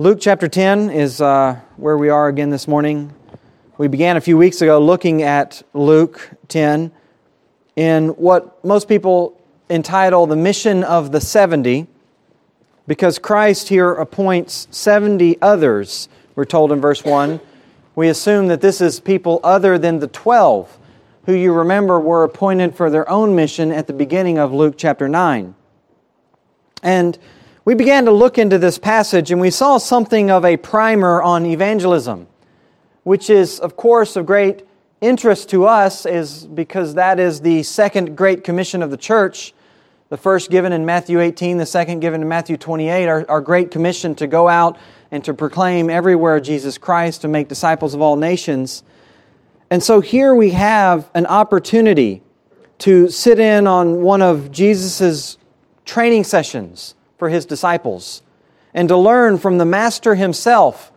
[0.00, 3.12] Luke chapter 10 is uh, where we are again this morning.
[3.76, 6.90] We began a few weeks ago looking at Luke 10
[7.76, 11.86] in what most people entitle the mission of the 70,
[12.86, 17.38] because Christ here appoints 70 others, we're told in verse 1.
[17.94, 20.78] We assume that this is people other than the 12
[21.26, 25.10] who you remember were appointed for their own mission at the beginning of Luke chapter
[25.10, 25.54] 9.
[26.82, 27.18] And
[27.64, 31.44] we began to look into this passage and we saw something of a primer on
[31.44, 32.26] evangelism,
[33.02, 34.66] which is, of course, of great
[35.02, 39.52] interest to us, is because that is the second great commission of the church.
[40.08, 43.70] The first given in Matthew 18, the second given in Matthew 28, our, our great
[43.70, 44.78] commission to go out
[45.10, 48.82] and to proclaim everywhere Jesus Christ, to make disciples of all nations.
[49.68, 52.22] And so here we have an opportunity
[52.78, 55.36] to sit in on one of Jesus'
[55.84, 58.22] training sessions for his disciples
[58.74, 60.92] and to learn from the Master himself,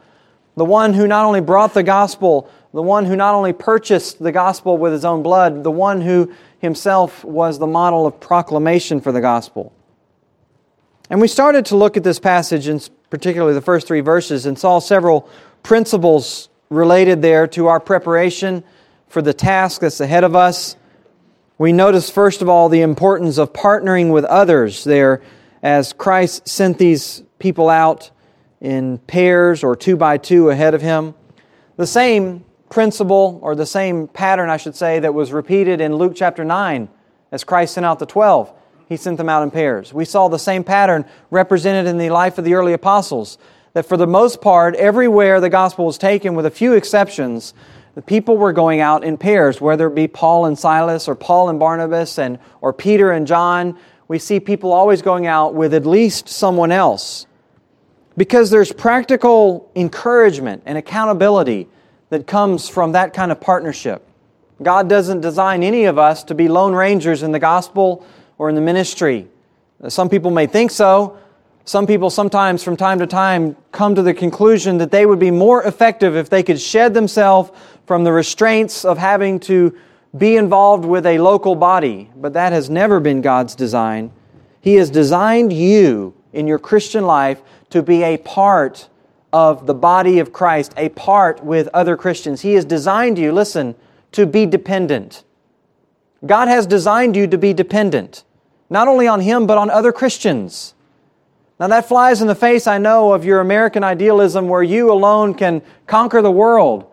[0.56, 4.32] the one who not only brought the gospel, the one who not only purchased the
[4.32, 9.12] gospel with his own blood, the one who himself was the model of proclamation for
[9.12, 9.74] the gospel.
[11.10, 14.58] And we started to look at this passage, and particularly the first three verses, and
[14.58, 15.30] saw several
[15.62, 18.64] principles related there to our preparation
[19.08, 20.76] for the task that's ahead of us.
[21.58, 25.22] We noticed, first of all, the importance of partnering with others there
[25.64, 28.12] as Christ sent these people out
[28.60, 31.16] in pairs or two by two ahead of him.
[31.78, 36.14] The same principle, or the same pattern, I should say, that was repeated in Luke
[36.16, 36.90] chapter 9
[37.32, 38.54] as Christ sent out the 12.
[38.90, 39.94] He sent them out in pairs.
[39.94, 43.38] We saw the same pattern represented in the life of the early apostles,
[43.74, 47.54] that for the most part, everywhere the gospel was taken, with a few exceptions,
[47.96, 51.50] the people were going out in pairs, whether it be Paul and Silas or Paul
[51.50, 55.86] and Barnabas and, or Peter and John we see people always going out with at
[55.86, 57.26] least someone else
[58.18, 61.68] because there's practical encouragement and accountability
[62.10, 64.08] that comes from that kind of partnership.
[64.62, 68.06] God doesn't design any of us to be lone rangers in the gospel
[68.38, 69.28] or in the ministry.
[69.88, 71.18] Some people may think so.
[71.66, 75.32] Some people sometimes, from time to time, come to the conclusion that they would be
[75.32, 77.52] more effective if they could shed themselves
[77.86, 79.76] from the restraints of having to
[80.16, 84.12] be involved with a local body, but that has never been God's design.
[84.62, 87.42] He has designed you in your Christian life
[87.72, 88.90] to be a part
[89.32, 92.42] of the body of Christ, a part with other Christians.
[92.42, 93.76] He has designed you, listen,
[94.12, 95.24] to be dependent.
[96.26, 98.24] God has designed you to be dependent,
[98.70, 100.76] not only on Him, but on other Christians.
[101.60, 105.34] Now, that flies in the face, I know, of your American idealism where you alone
[105.34, 106.86] can conquer the world,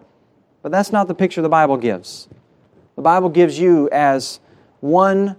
[0.63, 2.29] but that's not the picture the Bible gives.
[2.97, 4.41] The Bible gives you as
[4.81, 5.37] one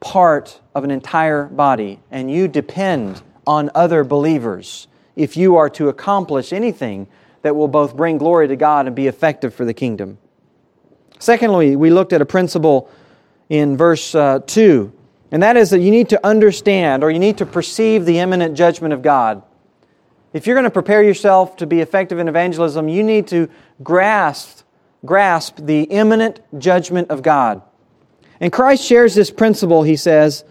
[0.00, 5.88] part of an entire body, and you depend on other believers if you are to
[5.88, 7.06] accomplish anything
[7.42, 10.18] that will both bring glory to God and be effective for the kingdom.
[11.18, 12.90] Secondly, we looked at a principle
[13.48, 14.92] in verse uh, 2,
[15.32, 18.56] and that is that you need to understand or you need to perceive the imminent
[18.56, 19.42] judgment of God.
[20.32, 23.48] If you're going to prepare yourself to be effective in evangelism, you need to
[23.82, 24.62] grasp
[25.04, 27.62] grasp the imminent judgment of God.
[28.40, 30.44] And Christ shares this principle, he says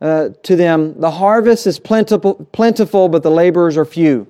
[0.00, 4.26] uh, to them the harvest is plentiful, plentiful, but the laborers are few.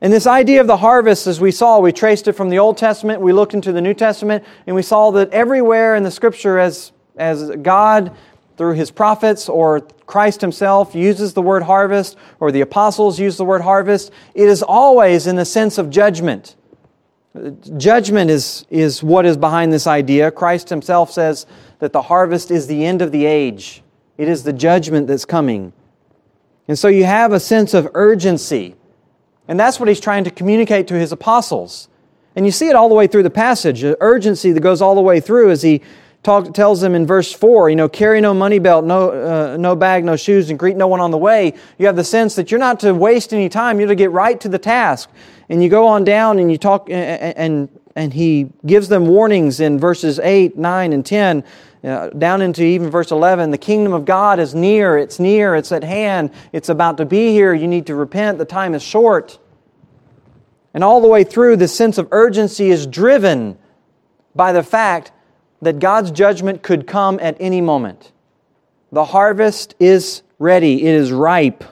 [0.00, 2.76] And this idea of the harvest, as we saw, we traced it from the Old
[2.76, 6.58] Testament, we looked into the New Testament, and we saw that everywhere in the Scripture,
[6.58, 8.14] as, as God,
[8.58, 13.44] through his prophets or Christ himself, uses the word harvest, or the apostles use the
[13.44, 16.56] word harvest, it is always in the sense of judgment.
[17.76, 20.30] Judgment is, is what is behind this idea.
[20.30, 21.46] Christ himself says
[21.78, 23.82] that the harvest is the end of the age,
[24.18, 25.72] it is the judgment that's coming.
[26.68, 28.74] And so you have a sense of urgency.
[29.48, 31.88] And that's what he's trying to communicate to his apostles.
[32.34, 34.94] And you see it all the way through the passage, the urgency that goes all
[34.94, 35.82] the way through as he
[36.26, 39.76] talk, tells them in verse 4, you know, carry no money belt, no, uh, no
[39.76, 41.54] bag, no shoes, and greet no one on the way.
[41.78, 44.38] You have the sense that you're not to waste any time, you're to get right
[44.40, 45.08] to the task.
[45.48, 49.60] And you go on down and you talk, and, and, and he gives them warnings
[49.60, 51.44] in verses 8, 9, and 10.
[51.84, 55.70] Uh, down into even verse 11, the kingdom of God is near, it's near, it's
[55.70, 57.54] at hand, it's about to be here.
[57.54, 59.38] You need to repent, the time is short.
[60.74, 63.56] And all the way through, this sense of urgency is driven
[64.34, 65.12] by the fact
[65.62, 68.12] that God's judgment could come at any moment.
[68.92, 71.64] The harvest is ready, it is ripe.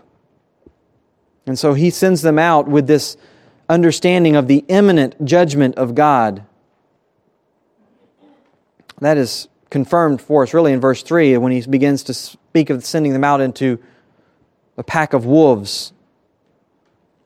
[1.47, 3.17] And so he sends them out with this
[3.69, 6.45] understanding of the imminent judgment of God.
[9.01, 12.85] That is confirmed for us really in verse 3 when he begins to speak of
[12.85, 13.79] sending them out into
[14.77, 15.93] a pack of wolves.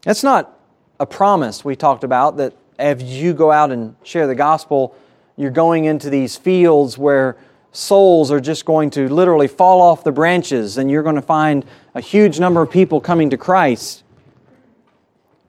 [0.03, 0.59] That's not
[0.99, 4.97] a promise we talked about that as you go out and share the gospel,
[5.39, 7.37] you're going into these fields where
[7.71, 11.65] souls are just going to literally fall off the branches and you're going to find
[11.95, 14.03] a huge number of people coming to Christ.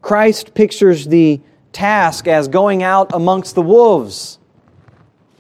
[0.04, 1.42] Christ pictures the
[1.74, 4.38] task as going out amongst the wolves.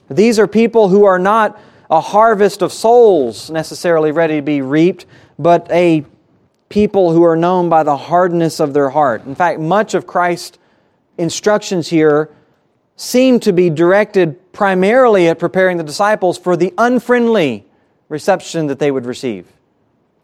[0.09, 1.61] These are people who are not
[1.91, 5.05] a harvest of souls necessarily ready to be reaped,
[5.37, 6.03] but a
[6.69, 9.25] people who are known by the hardness of their heart.
[9.25, 10.57] In fact, much of Christ's
[11.19, 12.31] instructions here
[12.99, 17.65] seem to be directed primarily at preparing the disciples for the unfriendly
[18.09, 19.47] reception that they would receive.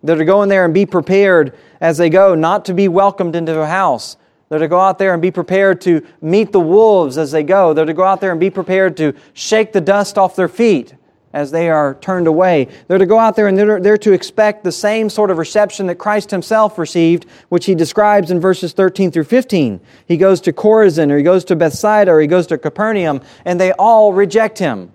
[0.03, 3.33] They're to go in there and be prepared as they go, not to be welcomed
[3.33, 4.17] into a house,
[4.49, 7.73] they're to go out there and be prepared to meet the wolves as they go.
[7.73, 10.93] They're to go out there and be prepared to shake the dust off their feet
[11.35, 12.69] as they are turned away.
[12.87, 15.87] They're to go out there and they're, they're to expect the same sort of reception
[15.87, 19.81] that Christ himself received, which he describes in verses 13 through 15.
[20.07, 23.59] He goes to Chorazin, or he goes to Bethsaida, or he goes to Capernaum, and
[23.59, 24.93] they all reject him.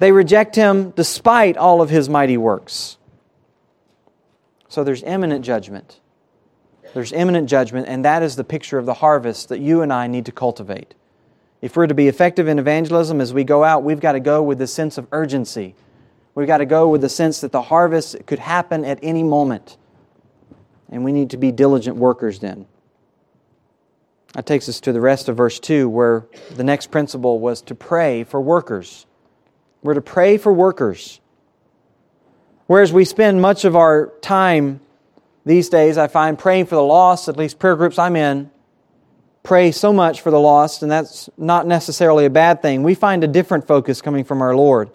[0.00, 2.98] They reject him despite all of his mighty works.
[4.68, 6.00] So there's imminent judgment.
[6.94, 10.08] There's imminent judgment, and that is the picture of the harvest that you and I
[10.08, 10.94] need to cultivate.
[11.66, 14.40] If we're to be effective in evangelism as we go out, we've got to go
[14.40, 15.74] with the sense of urgency.
[16.36, 19.76] We've got to go with the sense that the harvest could happen at any moment.
[20.90, 22.66] And we need to be diligent workers then.
[24.34, 27.74] That takes us to the rest of verse 2, where the next principle was to
[27.74, 29.04] pray for workers.
[29.82, 31.20] We're to pray for workers.
[32.68, 34.78] Whereas we spend much of our time
[35.44, 38.52] these days, I find praying for the lost, at least prayer groups I'm in,
[39.46, 42.82] pray so much for the lost, and that's not necessarily a bad thing.
[42.82, 44.90] We find a different focus coming from our Lord.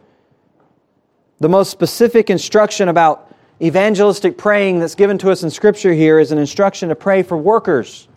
[1.40, 6.34] The most specific instruction about evangelistic praying that's given to us in Scripture here is
[6.34, 8.10] an instruction to pray for workers.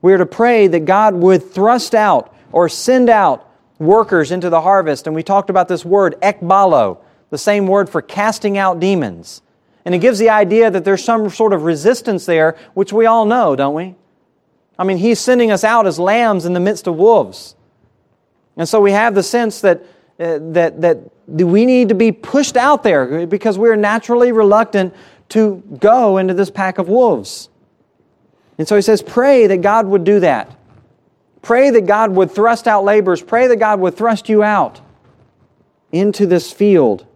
[0.00, 3.50] We are to pray that God would thrust out or send out
[3.80, 5.08] workers into the harvest.
[5.08, 6.98] And we talked about this word, ekbalo,
[7.30, 9.42] the same word for casting out demons.
[9.84, 13.24] And it gives the idea that there's some sort of resistance there, which we all
[13.24, 13.96] know, don't we?
[14.78, 17.54] I mean, he's sending us out as lambs in the midst of wolves.
[18.56, 19.82] And so we have the sense that,
[20.18, 24.94] uh, that, that we need to be pushed out there because we're naturally reluctant
[25.30, 27.48] to go into this pack of wolves.
[28.58, 30.56] And so he says, pray that God would do that.
[31.42, 33.22] Pray that God would thrust out laborers.
[33.22, 34.80] Pray that God would thrust you out
[35.92, 37.06] into this field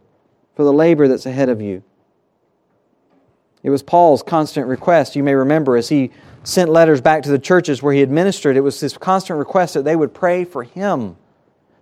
[0.54, 1.82] for the labor that's ahead of you.
[3.62, 6.10] It was Paul's constant request, you may remember, as he
[6.42, 9.84] sent letters back to the churches where he administered, it was his constant request that
[9.84, 11.16] they would pray for him,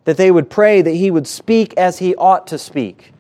[0.05, 3.12] that they would pray that he would speak as he ought to speak.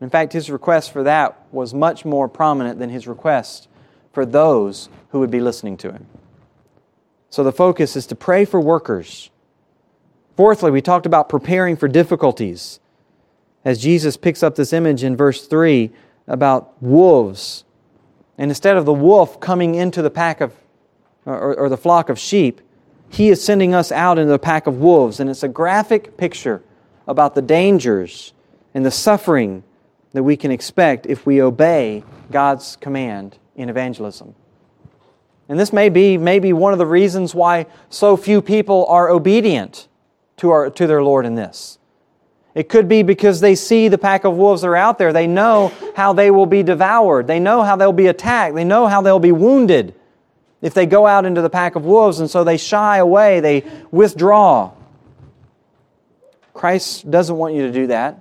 [0.00, 3.68] In fact, his request for that was much more prominent than his request
[4.12, 6.06] for those who would be listening to him.
[7.28, 9.30] So the focus is to pray for workers.
[10.36, 12.80] Fourthly, we talked about preparing for difficulties.
[13.64, 15.92] As Jesus picks up this image in verse 3,
[16.26, 17.64] about wolves.
[18.40, 20.54] And instead of the wolf coming into the pack of,
[21.26, 22.62] or, or the flock of sheep,
[23.10, 25.20] he is sending us out into the pack of wolves.
[25.20, 26.62] And it's a graphic picture
[27.06, 28.32] about the dangers
[28.72, 29.62] and the suffering
[30.12, 32.02] that we can expect if we obey
[32.32, 34.34] God's command in evangelism.
[35.50, 39.86] And this may be maybe one of the reasons why so few people are obedient
[40.38, 41.78] to, our, to their Lord in this.
[42.54, 45.12] It could be because they see the pack of wolves that are out there.
[45.12, 47.26] They know how they will be devoured.
[47.26, 48.54] They know how they'll be attacked.
[48.54, 49.94] They know how they'll be wounded
[50.62, 53.64] if they go out into the pack of wolves, and so they shy away, they
[53.90, 54.72] withdraw.
[56.52, 58.20] Christ doesn't want you to do that.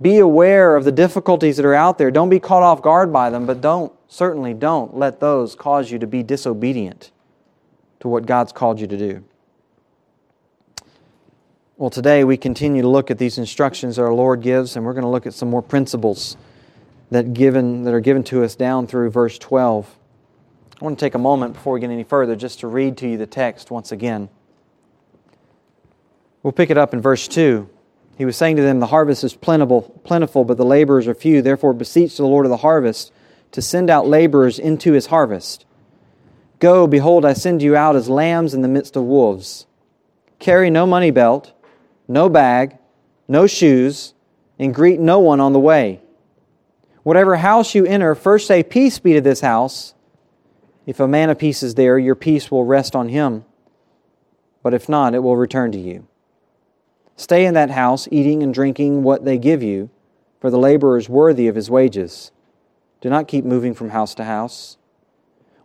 [0.00, 2.10] Be aware of the difficulties that are out there.
[2.10, 5.98] Don't be caught off guard by them, but don't, certainly don't let those cause you
[5.98, 7.10] to be disobedient
[8.00, 9.24] to what God's called you to do.
[11.78, 14.94] Well, today we continue to look at these instructions that our Lord gives, and we're
[14.94, 16.36] going to look at some more principles
[17.12, 19.96] that, given, that are given to us down through verse 12.
[20.80, 23.08] I want to take a moment before we get any further just to read to
[23.08, 24.28] you the text once again.
[26.42, 27.70] We'll pick it up in verse 2.
[28.16, 31.42] He was saying to them, The harvest is plentiful, plentiful, but the laborers are few.
[31.42, 33.12] Therefore, beseech the Lord of the harvest
[33.52, 35.64] to send out laborers into his harvest.
[36.58, 39.66] Go, behold, I send you out as lambs in the midst of wolves.
[40.40, 41.52] Carry no money belt
[42.08, 42.78] no bag,
[43.28, 44.14] no shoes,
[44.58, 46.00] and greet no one on the way.
[47.02, 49.94] Whatever house you enter, first say, Peace be to this house.
[50.86, 53.44] If a man of peace is there, your peace will rest on him.
[54.62, 56.08] But if not, it will return to you.
[57.14, 59.90] Stay in that house, eating and drinking what they give you,
[60.40, 62.32] for the laborer is worthy of his wages.
[63.00, 64.77] Do not keep moving from house to house.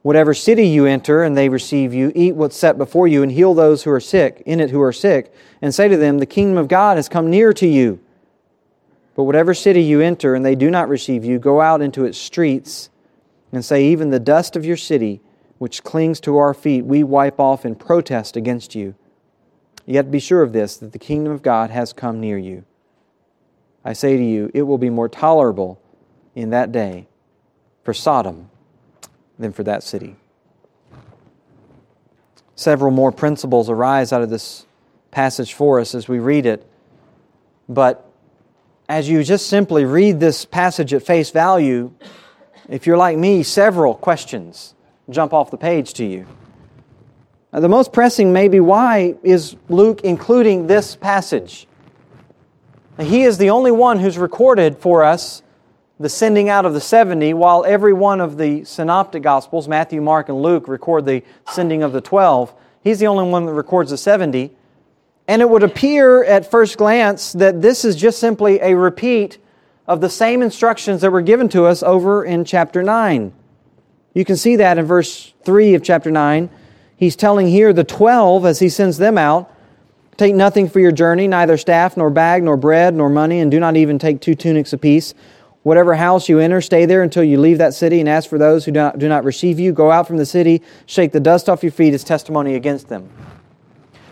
[0.04, 3.54] Whatever city you enter and they receive you, eat what's set before you and heal
[3.54, 6.58] those who are sick, in it who are sick, and say to them, The kingdom
[6.58, 8.02] of God has come near to you.
[9.16, 12.18] But whatever city you enter and they do not receive you, go out into its
[12.18, 12.90] streets
[13.54, 15.22] and say, Even the dust of your city,
[15.58, 18.96] which clings to our feet, we wipe off in protest against you.
[19.86, 22.66] Yet be sure of this, that the kingdom of God has come near you.
[23.86, 25.82] I say to you, it will be more tolerable
[26.36, 27.08] in that day
[27.84, 28.50] for Sodom
[29.38, 30.16] than for that city.
[32.56, 34.66] Several more principles arise out of this
[35.12, 36.68] passage for us as we read it.
[37.68, 38.10] But
[38.90, 41.94] as you just simply read this passage at face value,
[42.70, 44.76] if you're like me, several questions
[45.10, 46.26] jump off the page to you.
[47.52, 51.68] the most pressing may be why is Luke including this passage?
[53.00, 55.42] He is the only one who's recorded for us
[56.04, 60.30] the sending out of the 70, while every one of the synoptic gospels, Matthew, Mark,
[60.30, 62.54] and Luke, record the sending of the 12.
[62.84, 64.52] He's the only one that records the 70.
[65.28, 69.38] And it would appear at first glance that this is just simply a repeat
[69.88, 73.34] of the same instructions that were given to us over in chapter 9.
[74.14, 76.50] You can see that in verse 3 of chapter 9.
[76.96, 79.50] He's telling here the 12 as he sends them out
[80.18, 83.60] Take nothing for your journey, neither staff, nor bag, nor bread, nor money, and do
[83.60, 85.14] not even take two tunics apiece.
[85.64, 88.66] Whatever house you enter, stay there until you leave that city, and as for those
[88.66, 91.48] who do not, do not receive you, go out from the city, shake the dust
[91.48, 93.10] off your feet as testimony against them.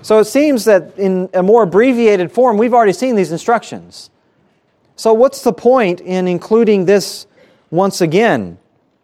[0.01, 4.10] So it seems that in a more abbreviated form, we've already seen these instructions.
[4.96, 7.27] So, what's the point in including this
[7.70, 8.58] once again?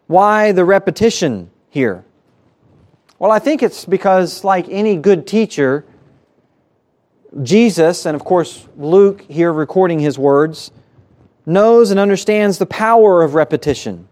[0.06, 2.04] Why the repetition here?
[3.18, 5.84] Well, I think it's because, like any good teacher,
[7.42, 10.70] Jesus, and of course Luke here recording his words,
[11.48, 14.06] knows and understands the power of repetition.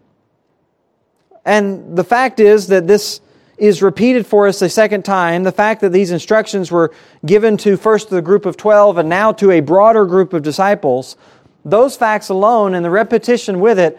[1.44, 3.20] And the fact is that this
[3.58, 5.44] is repeated for us a second time.
[5.44, 6.92] The fact that these instructions were
[7.24, 11.16] given to first the group of 12 and now to a broader group of disciples,
[11.64, 13.98] those facts alone and the repetition with it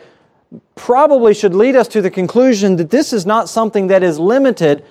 [0.75, 4.83] probably should lead us to the conclusion that this is not something that is limited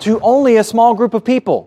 [0.00, 1.66] to only a small group of people.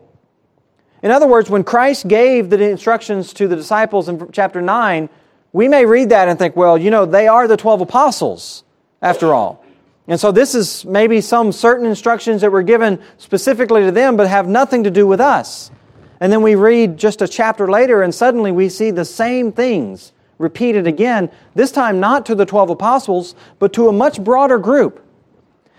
[1.01, 5.10] In other words, when Christ gave the instructions to the disciples in chapter 9,
[5.53, 8.63] we may read that and think, well, you know, they are the 12 apostles,
[9.01, 9.63] after all.
[10.07, 14.27] And so this is maybe some certain instructions that were given specifically to them, but
[14.27, 15.72] have nothing to do with us.
[16.19, 20.12] And then we read just a chapter later, and suddenly we see the same things
[20.39, 25.05] repeated again, this time not to the 12 apostles, but to a much broader group.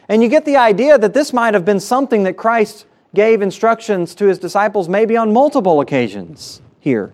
[0.08, 4.14] And you get the idea that this might have been something that Christ gave instructions
[4.16, 7.12] to his disciples maybe on multiple occasions here.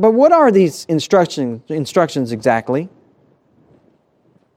[0.00, 2.88] But what are these instruction, instructions exactly?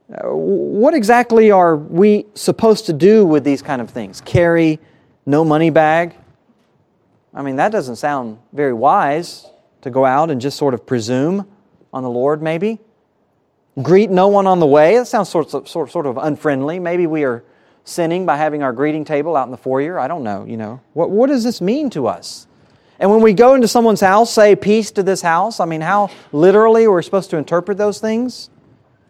[0.10, 4.22] Uh, what exactly are we supposed to do with these kind of things?
[4.22, 4.80] Carry
[5.26, 6.16] no money bag?
[7.34, 9.46] I mean, that doesn't sound very wise
[9.82, 11.46] to go out and just sort of presume
[11.92, 12.80] on the Lord, maybe.
[13.82, 14.96] Greet no one on the way.
[14.96, 16.80] That sounds sort of, sort, sort of unfriendly.
[16.80, 17.44] Maybe we are
[17.84, 20.00] sinning by having our greeting table out in the foyer.
[20.00, 20.80] I don't know, you know.
[20.94, 22.48] What, what does this mean to us?
[23.04, 26.10] And when we go into someone's house, say, peace to this house, I mean, how
[26.32, 28.50] literally are we're supposed to interpret those things?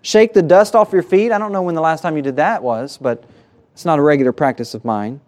[0.01, 1.31] Shake the dust off your feet.
[1.31, 3.23] I don't know when the last time you did that was, but
[3.71, 5.21] it's not a regular practice of mine.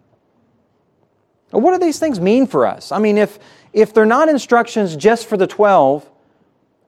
[1.50, 2.90] What do these things mean for us?
[2.90, 3.38] I mean, if,
[3.72, 6.10] if they're not instructions just for the 12,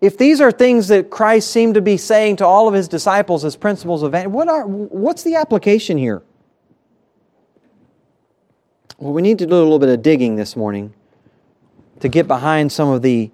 [0.01, 3.45] if these are things that Christ seemed to be saying to all of his disciples
[3.45, 6.25] as principles of what are what's the application here?
[8.99, 10.93] Well, we need to do a little bit of digging this morning
[12.01, 13.31] to get behind some of the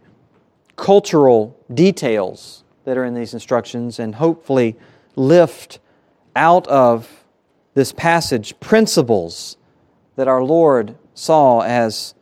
[0.76, 4.76] cultural details that are in these instructions and hopefully
[5.16, 5.78] lift
[6.36, 7.24] out of
[7.74, 9.56] this passage principles
[10.16, 12.14] that our Lord saw as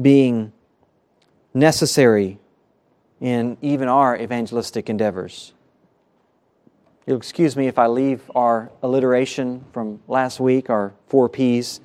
[0.00, 0.52] being
[1.52, 2.38] necessary
[3.20, 5.52] in even our evangelistic endeavors.
[7.06, 11.80] You'll excuse me if I leave our alliteration from last week, our four P's.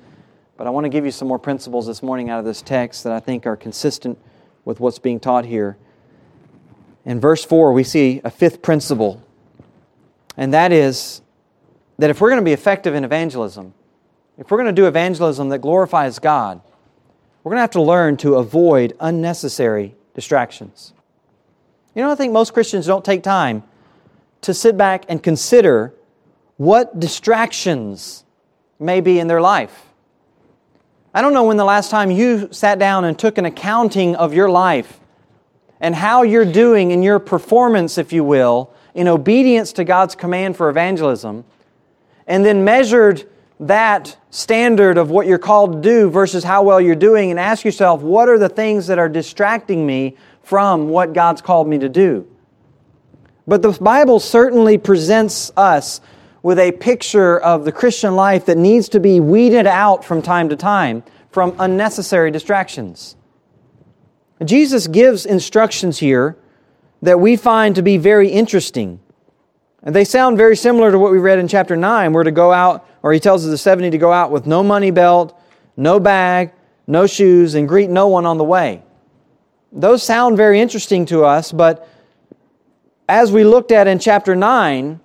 [0.60, 3.04] But I want to give you some more principles this morning out of this text
[3.04, 4.18] that I think are consistent
[4.66, 5.78] with what's being taught here.
[7.06, 9.26] In verse 4, we see a fifth principle,
[10.36, 11.22] and that is
[11.96, 13.72] that if we're going to be effective in evangelism,
[14.36, 16.60] if we're going to do evangelism that glorifies God,
[17.42, 20.92] we're going to have to learn to avoid unnecessary distractions.
[21.94, 23.62] You know, I think most Christians don't take time
[24.42, 25.94] to sit back and consider
[26.58, 28.26] what distractions
[28.78, 29.86] may be in their life.
[31.12, 34.32] I don't know when the last time you sat down and took an accounting of
[34.32, 35.00] your life
[35.80, 40.56] and how you're doing in your performance, if you will, in obedience to God's command
[40.56, 41.44] for evangelism,
[42.26, 46.94] and then measured that standard of what you're called to do versus how well you're
[46.94, 51.42] doing and ask yourself, what are the things that are distracting me from what God's
[51.42, 52.26] called me to do?
[53.46, 56.00] But the Bible certainly presents us
[56.42, 60.48] with a picture of the Christian life that needs to be weeded out from time
[60.48, 63.16] to time from unnecessary distractions.
[64.44, 66.36] Jesus gives instructions here
[67.02, 69.00] that we find to be very interesting.
[69.82, 72.12] And they sound very similar to what we read in chapter 9.
[72.12, 74.90] We're to go out, or he tells the 70 to go out with no money
[74.90, 75.38] belt,
[75.76, 76.52] no bag,
[76.86, 78.82] no shoes, and greet no one on the way.
[79.72, 81.88] Those sound very interesting to us, but
[83.08, 85.00] as we looked at in chapter 9,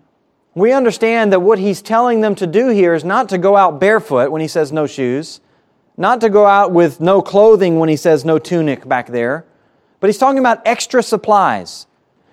[0.56, 3.80] we understand that what he's telling them to do here is not to go out
[3.80, 5.42] barefoot when he says no shoes,
[5.98, 9.46] not to go out with no clothing when he says no tunic back there,
[10.00, 11.88] but he's talking about extra supplies.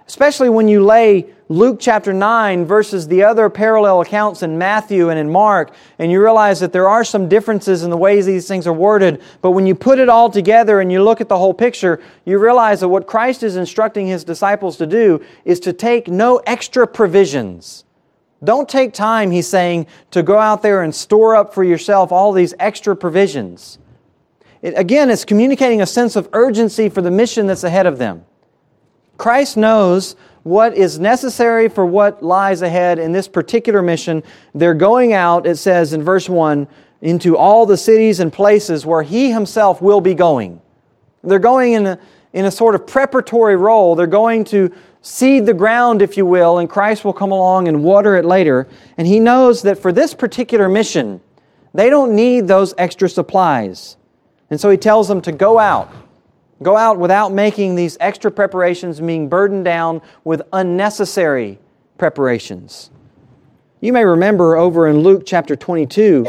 [0.07, 5.19] Especially when you lay Luke chapter 9 versus the other parallel accounts in Matthew and
[5.19, 8.67] in Mark, and you realize that there are some differences in the ways these things
[8.67, 9.23] are worded.
[9.41, 12.39] But when you put it all together and you look at the whole picture, you
[12.39, 16.87] realize that what Christ is instructing his disciples to do is to take no extra
[16.87, 17.85] provisions.
[18.45, 22.33] Don't take time, he's saying, to go out there and store up for yourself all
[22.33, 23.79] these extra provisions.
[24.63, 28.25] It, again, it's communicating a sense of urgency for the mission that's ahead of them.
[29.17, 34.23] Christ knows what is necessary for what lies ahead in this particular mission.
[34.55, 36.67] They're going out, it says in verse 1,
[37.03, 40.61] into all the cities and places where He Himself will be going.
[41.23, 41.99] They're going in a,
[42.33, 43.95] in a sort of preparatory role.
[43.95, 44.73] They're going to
[45.03, 48.67] seed the ground, if you will, and Christ will come along and water it later.
[48.97, 51.21] And he knows that for this particular mission,
[51.75, 53.97] they don't need those extra supplies.
[54.49, 55.93] And so he tells them to go out.
[56.63, 61.59] Go out without making these extra preparations, being burdened down with unnecessary
[61.99, 62.91] preparations.
[63.81, 66.27] You may remember over in Luke chapter 22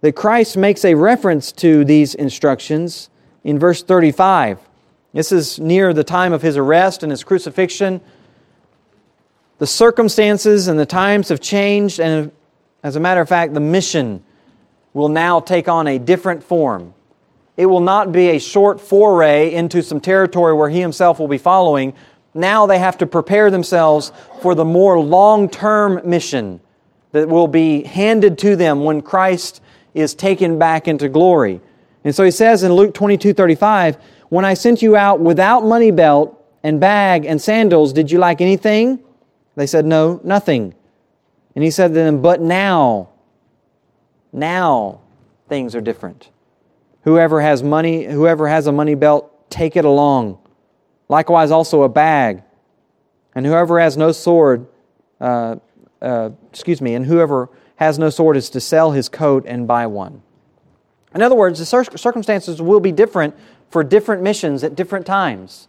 [0.00, 3.10] that Christ makes a reference to these instructions
[3.42, 4.58] in verse 35.
[5.14, 8.00] This is near the time of his arrest and his crucifixion.
[9.58, 12.32] The circumstances and the times have changed, and
[12.82, 14.24] as a matter of fact, the mission
[14.92, 16.94] will now take on a different form.
[17.56, 21.38] It will not be a short foray into some territory where he himself will be
[21.38, 21.94] following.
[22.34, 24.10] Now they have to prepare themselves
[24.42, 26.58] for the more long term mission
[27.12, 29.62] that will be handed to them when Christ
[29.94, 31.60] is taken back into glory.
[32.02, 33.96] And so he says in Luke 22 35,
[34.34, 38.40] when I sent you out without money belt and bag and sandals, did you like
[38.40, 38.98] anything?
[39.54, 40.74] They said, No, nothing.
[41.54, 43.10] And he said to them, But now,
[44.32, 45.02] now
[45.48, 46.30] things are different.
[47.02, 50.40] Whoever has money, whoever has a money belt, take it along.
[51.08, 52.42] Likewise, also a bag.
[53.36, 54.66] And whoever has no sword,
[55.20, 55.56] uh,
[56.02, 59.86] uh, excuse me, and whoever has no sword is to sell his coat and buy
[59.86, 60.22] one.
[61.14, 63.34] In other words, the circumstances will be different
[63.70, 65.68] for different missions at different times.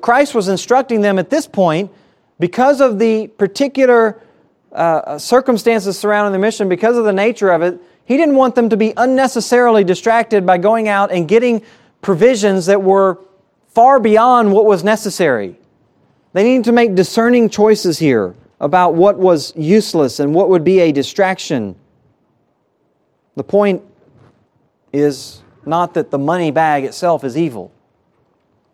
[0.00, 1.90] Christ was instructing them at this point
[2.38, 4.20] because of the particular
[4.72, 8.68] uh, circumstances surrounding the mission, because of the nature of it, he didn't want them
[8.68, 11.62] to be unnecessarily distracted by going out and getting
[12.02, 13.18] provisions that were
[13.68, 15.58] far beyond what was necessary.
[16.32, 20.80] They needed to make discerning choices here about what was useless and what would be
[20.80, 21.76] a distraction.
[23.36, 23.82] The point
[24.94, 27.72] is not that the money bag itself is evil.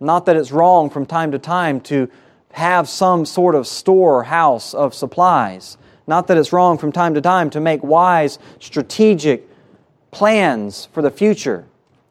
[0.01, 2.11] Not that it's wrong from time to time to
[2.53, 5.79] have some sort of storehouse of supplies.
[6.07, 9.49] Not that it's wrong from time to time to make wise, strategic
[10.11, 11.65] plans for the future.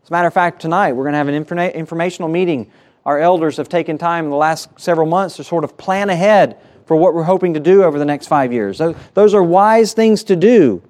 [0.04, 2.72] As a matter of fact, tonight we're going to have an informa- informational meeting.
[3.06, 6.58] Our elders have taken time in the last several months to sort of plan ahead
[6.86, 8.82] for what we're hoping to do over the next five years.
[9.13, 10.82] Those are wise things to do.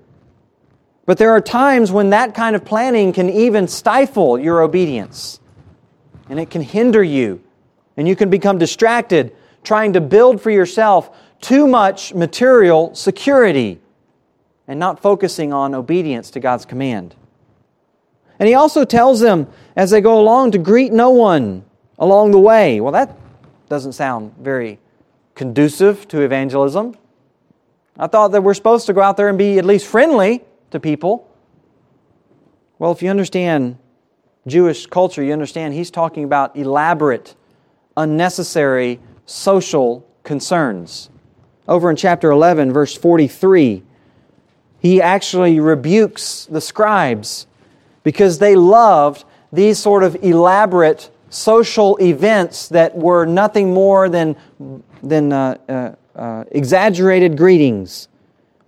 [1.10, 5.40] But there are times when that kind of planning can even stifle your obedience.
[6.30, 7.42] And it can hinder you.
[7.98, 11.10] And you can become distracted trying to build for yourself
[11.42, 13.80] too much material security
[14.68, 17.16] and not focusing on obedience to God's command.
[18.38, 21.66] And he also tells them as they go along to greet no one
[21.98, 22.80] along the way.
[22.82, 23.18] Well, that
[23.68, 24.78] doesn't sound very
[25.34, 26.96] conducive to evangelism.
[27.98, 30.80] I thought that we're supposed to go out there and be at least friendly to
[30.80, 31.30] people?
[32.78, 33.78] Well, if you understand
[34.48, 37.36] Jewish culture, you understand he's talking about elaborate,
[37.98, 41.10] unnecessary social concerns.
[41.68, 43.84] Over in chapter 11, verse 43,
[44.80, 47.48] he actually rebukes the scribes
[48.04, 54.36] because they loved these sort of elaborate social events that were nothing more than,
[55.04, 58.09] than uh, uh, uh, exaggerated greetings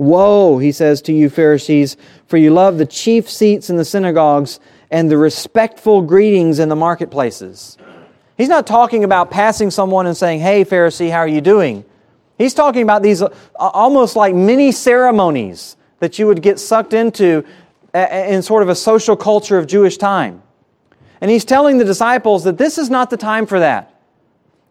[0.01, 4.59] Woe, he says to you, Pharisees, for you love the chief seats in the synagogues
[4.89, 7.77] and the respectful greetings in the marketplaces.
[8.35, 11.85] He's not talking about passing someone and saying, Hey, Pharisee, how are you doing?
[12.35, 17.45] He's talking about these uh, almost like mini ceremonies that you would get sucked into
[17.93, 20.41] in sort of a social culture of Jewish time.
[21.21, 23.90] And he's telling the disciples that this is not the time for that.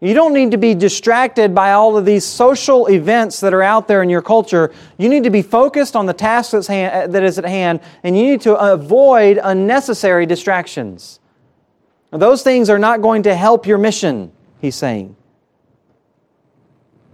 [0.01, 3.87] You don't need to be distracted by all of these social events that are out
[3.87, 4.73] there in your culture.
[4.97, 8.17] You need to be focused on the task that's hand, that is at hand, and
[8.17, 11.21] you need to avoid unnecessary distractions.
[12.11, 15.17] Those things are not going to help your mission, he's saying.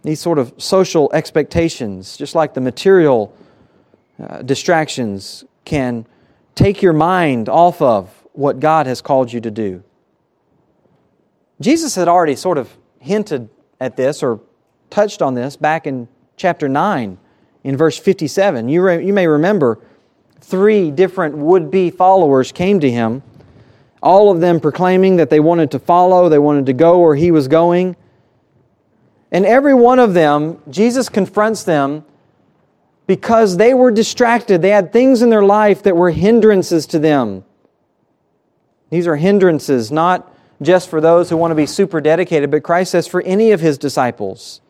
[0.03, 3.37] These sort of social expectations, just like the material
[4.22, 6.07] uh, distractions, can
[6.55, 9.83] take your mind off of what God has called you to do.
[11.60, 13.48] Jesus had already sort of hinted
[13.80, 14.40] at this or
[14.90, 17.18] touched on this back in chapter 9
[17.64, 18.68] in verse 57.
[18.68, 19.78] You, re, you may remember
[20.40, 23.22] three different would be followers came to him,
[24.02, 27.30] all of them proclaiming that they wanted to follow, they wanted to go where he
[27.30, 27.96] was going.
[29.32, 32.04] And every one of them, Jesus confronts them
[33.06, 34.62] because they were distracted.
[34.62, 37.44] They had things in their life that were hindrances to them.
[38.90, 42.92] These are hindrances, not just for those who want to be super dedicated, but Christ
[42.92, 44.60] says for any of his disciples,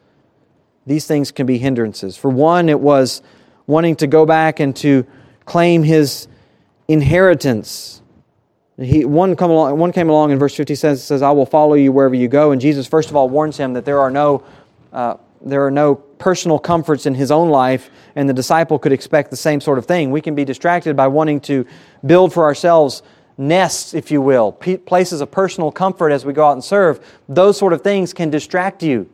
[0.86, 2.16] these things can be hindrances.
[2.16, 3.22] For one, it was
[3.66, 5.06] wanting to go back and to
[5.44, 6.28] claim his
[6.88, 8.02] inheritance.
[8.78, 11.74] He, one, come along, one came along in verse 50 says, says, I will follow
[11.74, 12.52] you wherever you go.
[12.52, 14.44] And Jesus, first of all, warns him that there are no,
[14.92, 19.30] uh, there are no personal comforts in his own life, and the disciple could expect
[19.30, 20.10] the same sort of thing.
[20.10, 21.66] We can be distracted by wanting to
[22.04, 23.02] build for ourselves
[23.38, 27.58] nests, if you will, places of personal comfort as we go out and serve, those
[27.58, 29.08] sort of things can distract you.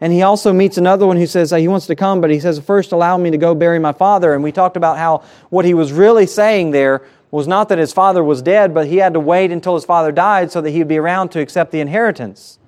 [0.00, 2.38] And he also meets another one who says uh, he wants to come, but he
[2.38, 4.34] says, First, allow me to go bury my father.
[4.34, 7.92] And we talked about how what he was really saying there was not that his
[7.92, 10.78] father was dead, but he had to wait until his father died so that he
[10.78, 12.58] would be around to accept the inheritance.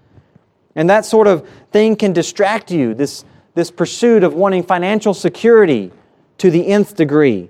[0.75, 5.93] And that sort of thing can distract you, this, this pursuit of wanting financial security
[6.39, 7.49] to the nth degree.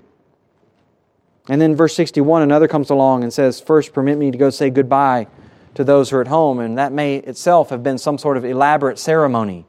[1.49, 4.69] And then verse 61, another comes along and says, First, permit me to go say
[4.69, 5.27] goodbye
[5.73, 6.59] to those who are at home.
[6.59, 9.65] And that may itself have been some sort of elaborate ceremony.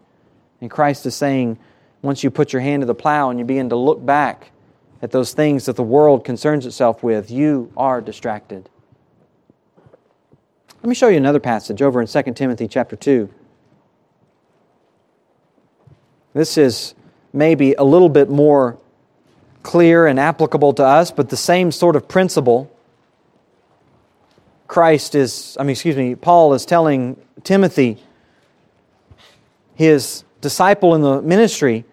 [0.61, 1.59] And Christ is saying,
[2.03, 4.51] once you put your hand to the plow and you begin to look back
[5.01, 8.69] at those things that the world concerns itself with, you are distracted.
[10.83, 13.33] Let me show you another passage over in 2 Timothy chapter 2.
[16.35, 16.95] This is
[17.33, 18.79] maybe a little bit more
[19.63, 22.71] clear and applicable to us, but the same sort of principle.
[24.67, 28.03] Christ is, I mean, excuse me, Paul is telling Timothy,
[29.75, 31.85] his disciple in the ministry,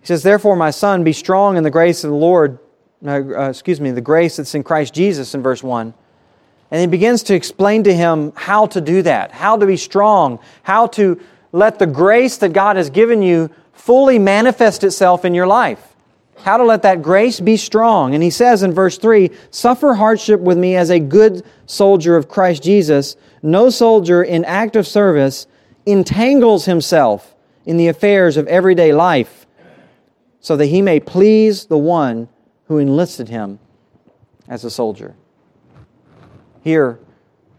[0.00, 2.58] he says, Therefore, my son, be strong in the grace of the Lord,
[3.06, 5.94] uh, excuse me, the grace that's in Christ Jesus in verse 1.
[6.70, 10.40] And he begins to explain to him how to do that, how to be strong,
[10.62, 11.20] how to
[11.52, 15.93] let the grace that God has given you fully manifest itself in your life
[16.38, 18.14] how to let that grace be strong.
[18.14, 22.28] And he says in verse 3 Suffer hardship with me as a good soldier of
[22.28, 23.16] Christ Jesus.
[23.42, 25.46] No soldier in active service
[25.86, 27.34] entangles himself
[27.66, 29.46] in the affairs of everyday life
[30.40, 32.28] so that he may please the one
[32.66, 33.58] who enlisted him
[34.48, 35.14] as a soldier.
[36.62, 36.98] Here,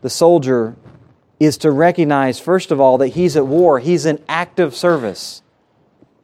[0.02, 0.76] the soldier
[1.40, 5.42] is to recognize, first of all, that he's at war, he's in active service.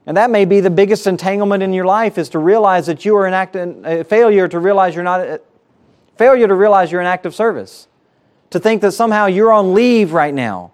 [0.06, 3.16] And that may be the biggest entanglement in your life is to realize that you
[3.18, 5.42] are an act, a failure to realize you're not,
[6.18, 7.88] failure to realize you're in active service.
[8.50, 10.72] To think that somehow you're on leave right now.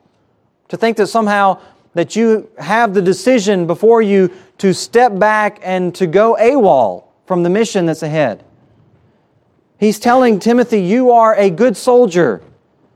[0.69, 1.59] To think that somehow
[1.93, 7.43] that you have the decision before you to step back and to go AWOL from
[7.43, 8.43] the mission that's ahead.
[9.79, 12.41] He's telling Timothy, you are a good soldier.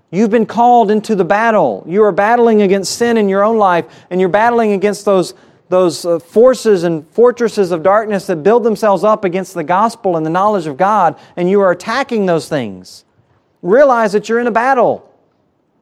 [0.09, 1.83] You've been called into the battle.
[1.87, 5.33] You are battling against sin in your own life, and you're battling against those
[5.71, 10.25] those uh, forces and fortresses of darkness that build themselves up against the gospel and
[10.25, 13.05] the knowledge of God, and you are attacking those things.
[13.61, 15.07] Realize that you're in a battle.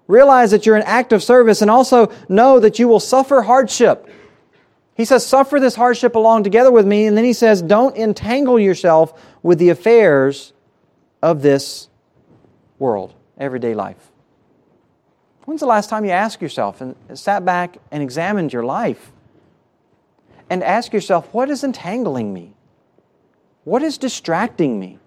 [0.08, 4.10] Realize that you're in active service, and also know that you will suffer hardship.
[4.96, 8.60] He says, Suffer this hardship along together with me, and then he says, Don't entangle
[8.60, 10.54] yourself with the affairs
[11.22, 11.90] of this
[12.78, 14.12] world, everyday life.
[15.46, 19.12] When's the last time you asked yourself and sat back and examined your life?
[20.50, 22.54] And ask yourself what is entangling me?
[23.64, 25.00] What is distracting me?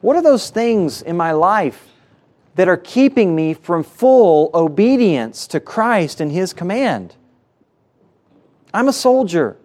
[0.00, 1.88] What are those things in my life
[2.56, 7.14] that are keeping me from full obedience to Christ and His command?
[8.72, 9.56] I'm a soldier.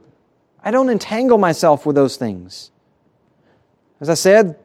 [0.64, 2.72] I don't entangle myself with those things.
[4.00, 4.58] As I said,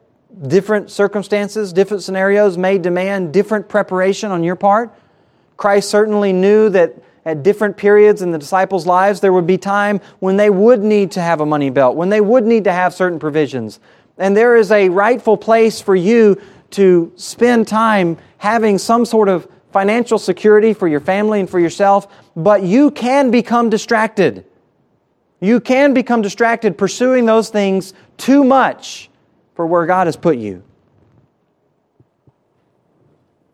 [0.47, 4.93] different circumstances, different scenarios may demand different preparation on your part.
[5.57, 9.99] Christ certainly knew that at different periods in the disciples' lives, there would be time
[10.19, 12.93] when they would need to have a money belt, when they would need to have
[12.93, 13.79] certain provisions.
[14.17, 16.39] And there is a rightful place for you
[16.71, 22.07] to spend time having some sort of financial security for your family and for yourself,
[22.35, 24.45] but you can become distracted.
[25.41, 29.09] You can become distracted pursuing those things too much
[29.55, 30.63] for where God has put you.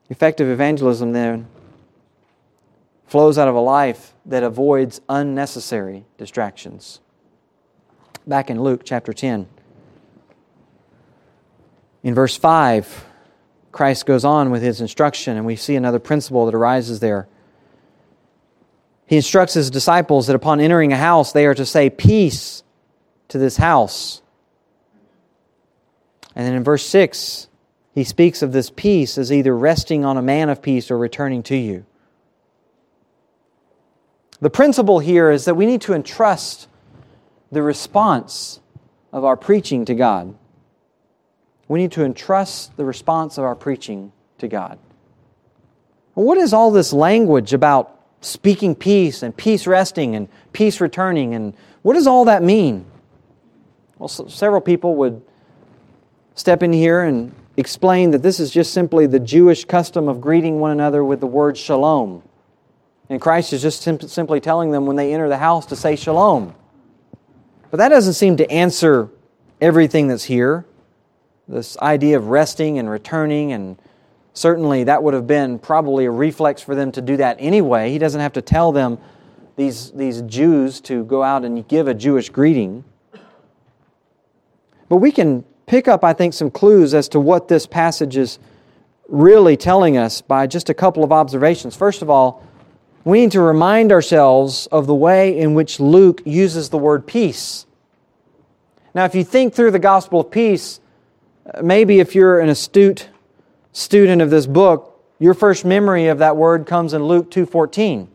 [0.10, 1.48] Effective evangelism, then,
[3.12, 7.02] flows out of a life that avoids unnecessary distractions.
[8.26, 9.50] Back in Luke chapter 10,
[12.04, 13.06] in verse 5,
[13.74, 17.28] Christ goes on with his instruction, and we see another principle that arises there.
[19.08, 22.64] He instructs his disciples that upon entering a house, they are to say, Peace
[23.28, 24.22] to this house.
[26.34, 27.50] And then in verse 6,
[27.94, 31.44] he speaks of this peace as either resting on a man of peace or returning
[31.44, 31.86] to you.
[34.42, 36.68] The principle here is that we need to entrust
[37.52, 38.60] the response
[39.14, 40.36] of our preaching to God.
[41.68, 44.80] We need to entrust the response of our preaching to God.
[46.16, 51.36] What is all this language about speaking peace and peace resting and peace returning?
[51.36, 52.86] And what does all that mean?
[54.00, 55.22] Well, so several people would
[56.36, 60.60] step in here and explain that this is just simply the Jewish custom of greeting
[60.60, 62.24] one another with the word shalom.
[63.12, 65.98] And Christ is just sim- simply telling them when they enter the house to say
[65.98, 66.56] shalom.
[67.70, 69.10] But that doesn't seem to answer
[69.60, 70.64] everything that's here.
[71.46, 73.78] This idea of resting and returning, and
[74.34, 77.92] certainly that would have been probably a reflex for them to do that anyway.
[77.92, 78.98] He doesn't have to tell them,
[79.58, 82.86] these, these Jews, to go out and give a Jewish greeting.
[84.88, 88.40] But we can pick up, I think, some clues as to what this passage is
[89.10, 91.76] really telling us by just a couple of observations.
[91.76, 92.48] First of all,
[93.04, 97.66] we need to remind ourselves of the way in which Luke uses the word peace.
[98.94, 100.80] Now, if you think through the gospel of peace,
[101.62, 103.10] maybe if you're an astute
[103.72, 108.08] student of this book, your first memory of that word comes in Luke 2:14.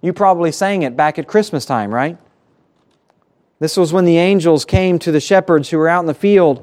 [0.00, 2.18] You probably sang it back at Christmas time, right?
[3.60, 6.62] This was when the angels came to the shepherds who were out in the field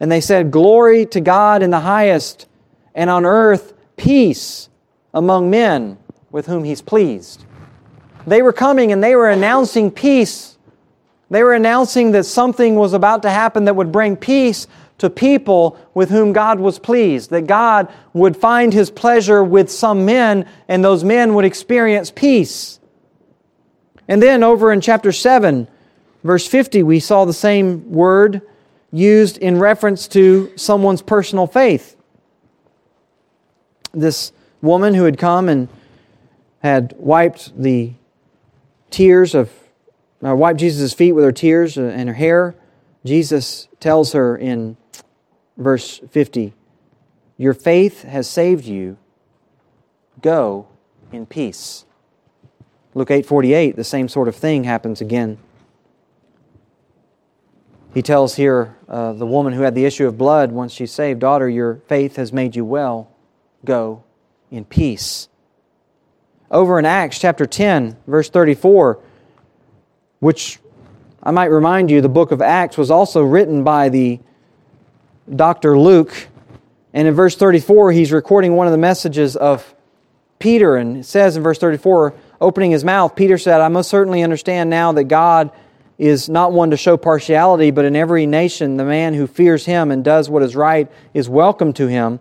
[0.00, 2.46] and they said, "Glory to God in the highest,
[2.94, 4.68] and on earth peace
[5.14, 5.96] among men
[6.32, 7.44] with whom he's pleased.
[8.26, 10.56] They were coming and they were announcing peace.
[11.30, 14.66] They were announcing that something was about to happen that would bring peace
[14.98, 20.04] to people with whom God was pleased, that God would find his pleasure with some
[20.04, 22.78] men and those men would experience peace.
[24.08, 25.66] And then over in chapter 7,
[26.22, 28.42] verse 50, we saw the same word
[28.92, 31.96] used in reference to someone's personal faith.
[33.92, 35.68] This woman who had come and
[36.62, 37.92] had wiped the
[38.90, 39.50] tears of,
[40.24, 42.54] uh, wiped Jesus' feet with her tears and her hair,
[43.04, 44.76] Jesus tells her in
[45.56, 46.54] verse 50,
[47.36, 48.96] Your faith has saved you.
[50.20, 50.68] Go
[51.10, 51.84] in peace.
[52.94, 55.38] Luke 8:48, the same sort of thing happens again.
[57.92, 61.18] He tells here uh, the woman who had the issue of blood, once she's saved,
[61.18, 63.10] Daughter, your faith has made you well.
[63.64, 64.04] Go
[64.50, 65.28] in peace
[66.52, 68.98] over in Acts chapter 10, verse 34,
[70.20, 70.60] which
[71.22, 74.20] I might remind you, the book of Acts was also written by the
[75.34, 75.78] Dr.
[75.78, 76.28] Luke.
[76.92, 79.74] And in verse 34, he's recording one of the messages of
[80.38, 80.76] Peter.
[80.76, 84.68] And it says in verse 34, opening his mouth, Peter said, I most certainly understand
[84.68, 85.50] now that God
[85.96, 89.90] is not one to show partiality, but in every nation, the man who fears him
[89.90, 92.20] and does what is right is welcome to him.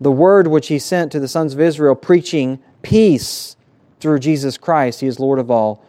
[0.00, 3.56] The word which he sent to the sons of Israel, preaching peace
[4.00, 5.00] through Jesus Christ.
[5.00, 5.84] He is Lord of all.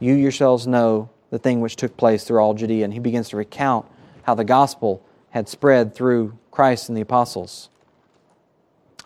[0.00, 2.84] You yourselves know the thing which took place through all Judea.
[2.84, 3.86] And he begins to recount
[4.22, 7.68] how the gospel had spread through Christ and the apostles.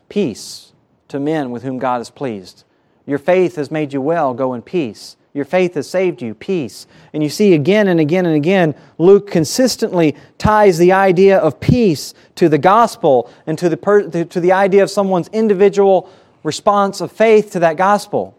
[0.08, 0.72] Peace
[1.08, 2.64] to men with whom God is pleased.
[3.06, 4.34] Your faith has made you well.
[4.34, 5.16] Go in peace.
[5.32, 6.34] Your faith has saved you.
[6.34, 6.86] Peace.
[7.12, 12.12] And you see again and again and again, Luke consistently ties the idea of peace
[12.34, 16.10] to the gospel and to the, per- to the idea of someone's individual
[16.42, 18.36] response of faith to that gospel.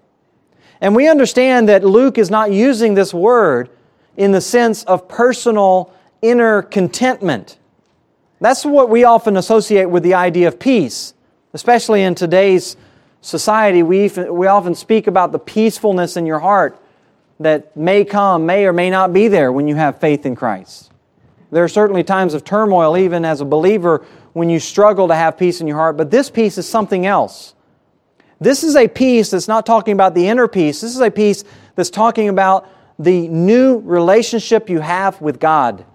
[0.81, 3.69] And we understand that Luke is not using this word
[4.15, 7.57] in the sense of personal inner contentment.
[8.41, 11.13] That's what we often associate with the idea of peace,
[11.53, 12.77] especially in today's
[13.21, 13.83] society.
[13.83, 16.79] We, we often speak about the peacefulness in your heart.
[17.39, 20.91] that may come, may or may not be there when you have faith in Christ.
[21.51, 25.37] There are certainly times of turmoil, even as a believer, when you struggle to have
[25.37, 27.55] peace in your heart, but this peace is something else.
[28.39, 30.81] This is a peace that's not talking about the inner peace.
[30.81, 31.43] This is a peace
[31.75, 35.85] that's talking about the new relationship you have with God.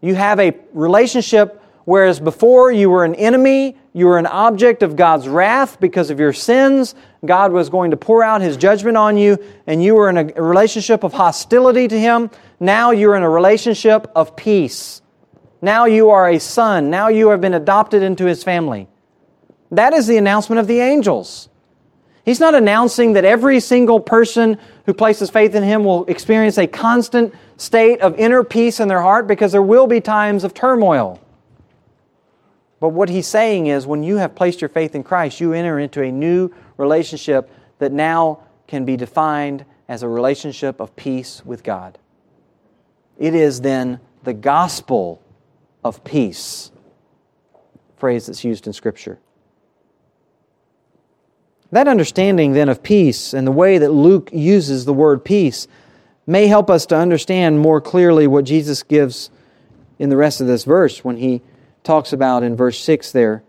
[0.00, 4.96] You have a relationship whereas before you were an enemy, you were an object of
[4.96, 6.94] God's wrath because of your sins.
[7.24, 10.24] God was going to pour out His judgment on you, and you were in a
[10.42, 12.30] relationship of hostility to Him.
[12.60, 15.00] Now you're in a relationship of peace.
[15.62, 16.90] Now you are a son.
[16.90, 18.88] Now you have been adopted into His family.
[19.70, 21.48] That is the announcement of the angels.
[22.24, 26.66] He's not announcing that every single person who places faith in Him will experience a
[26.66, 31.20] constant state of inner peace in their heart because there will be times of turmoil.
[32.80, 35.78] But what he's saying is when you have placed your faith in Christ, you enter
[35.78, 41.62] into a new relationship that now can be defined as a relationship of peace with
[41.62, 41.98] God.
[43.18, 45.22] It is then the gospel
[45.84, 46.70] of peace,
[47.96, 49.18] phrase that's used in Scripture.
[51.72, 55.66] That understanding then of peace and the way that Luke uses the word peace
[56.26, 59.30] may help us to understand more clearly what Jesus gives
[59.98, 61.42] in the rest of this verse when he
[61.82, 63.42] talks about in verse 6 there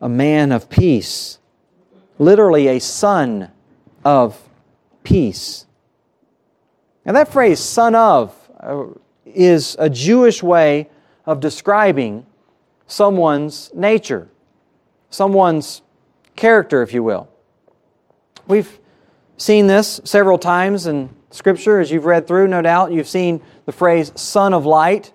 [0.00, 1.38] a man of peace,
[2.18, 3.50] literally a son
[4.04, 4.36] of
[5.04, 5.64] peace.
[7.04, 8.86] Now, that phrase, son of, uh,
[9.24, 10.88] is a Jewish way
[11.24, 12.26] of describing
[12.88, 14.28] someone's nature,
[15.08, 15.82] someone's
[16.34, 17.28] character, if you will.
[18.46, 18.78] We've
[19.36, 22.92] seen this several times in Scripture as you've read through, no doubt.
[22.92, 25.12] You've seen the phrase son of light,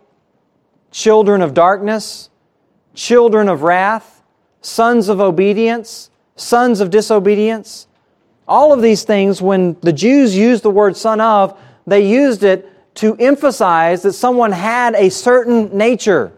[0.92, 2.30] children of darkness,
[2.94, 4.24] children of wrath,
[4.62, 7.88] sons of obedience, sons of disobedience.
[8.48, 12.96] All of these things, when the Jews used the word son of, they used it
[12.96, 16.32] to emphasize that someone had a certain nature.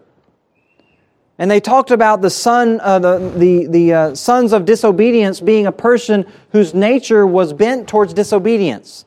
[1.39, 5.67] And they talked about the son, uh, the, the, the uh, sons of disobedience being
[5.67, 9.05] a person whose nature was bent towards disobedience.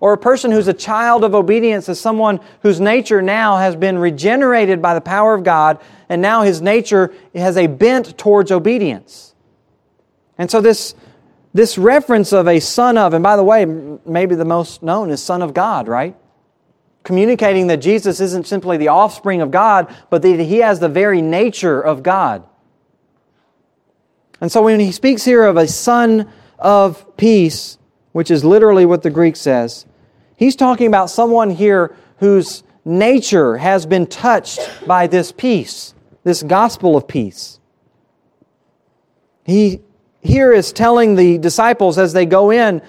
[0.00, 3.98] Or a person who's a child of obedience is someone whose nature now has been
[3.98, 9.34] regenerated by the power of God, and now his nature has a bent towards obedience.
[10.38, 10.94] And so this,
[11.54, 13.64] this reference of a son of, and by the way,
[14.04, 16.16] maybe the most known is Son of God, right?
[17.02, 21.22] Communicating that Jesus isn't simply the offspring of God, but that he has the very
[21.22, 22.46] nature of God.
[24.40, 27.78] And so when he speaks here of a son of peace,
[28.12, 29.86] which is literally what the Greek says,
[30.36, 36.96] He's talking about someone here whose nature has been touched by this peace, this gospel
[36.96, 37.60] of peace.
[39.44, 39.80] He
[40.22, 42.82] here is telling the disciples as they go in,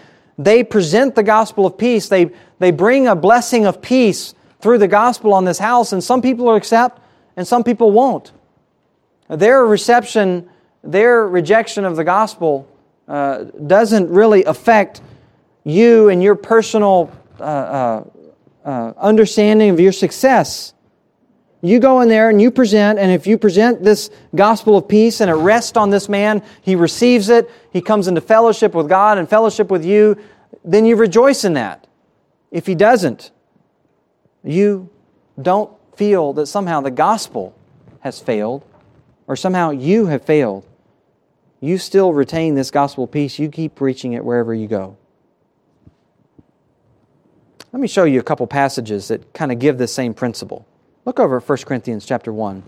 [0.43, 2.09] they present the gospel of peace.
[2.09, 6.21] They, they bring a blessing of peace through the gospel on this house, and some
[6.21, 7.01] people will accept
[7.35, 8.31] and some people won't.
[9.29, 10.49] Their reception,
[10.83, 12.67] their rejection of the gospel
[13.07, 15.01] uh, doesn't really affect
[15.63, 18.03] you and your personal uh, uh,
[18.65, 20.73] uh, understanding of your success.
[21.61, 25.21] You go in there and you present, and if you present this gospel of peace
[25.21, 29.19] and it rests on this man, he receives it, he comes into fellowship with God
[29.19, 30.17] and fellowship with you,
[30.65, 31.85] then you rejoice in that.
[32.49, 33.31] If he doesn't,
[34.43, 34.89] you
[35.39, 37.55] don't feel that somehow the gospel
[37.99, 38.65] has failed
[39.27, 40.65] or somehow you have failed.
[41.59, 43.37] You still retain this gospel peace.
[43.37, 44.97] You keep preaching it wherever you go.
[47.71, 50.67] Let me show you a couple passages that kind of give the same principle.
[51.11, 52.63] Look over at 1 Corinthians chapter 1.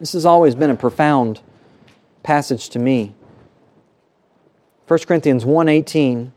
[0.00, 1.42] This has always been a profound
[2.22, 3.12] passage to me.
[4.88, 6.32] 1 Corinthians 1:18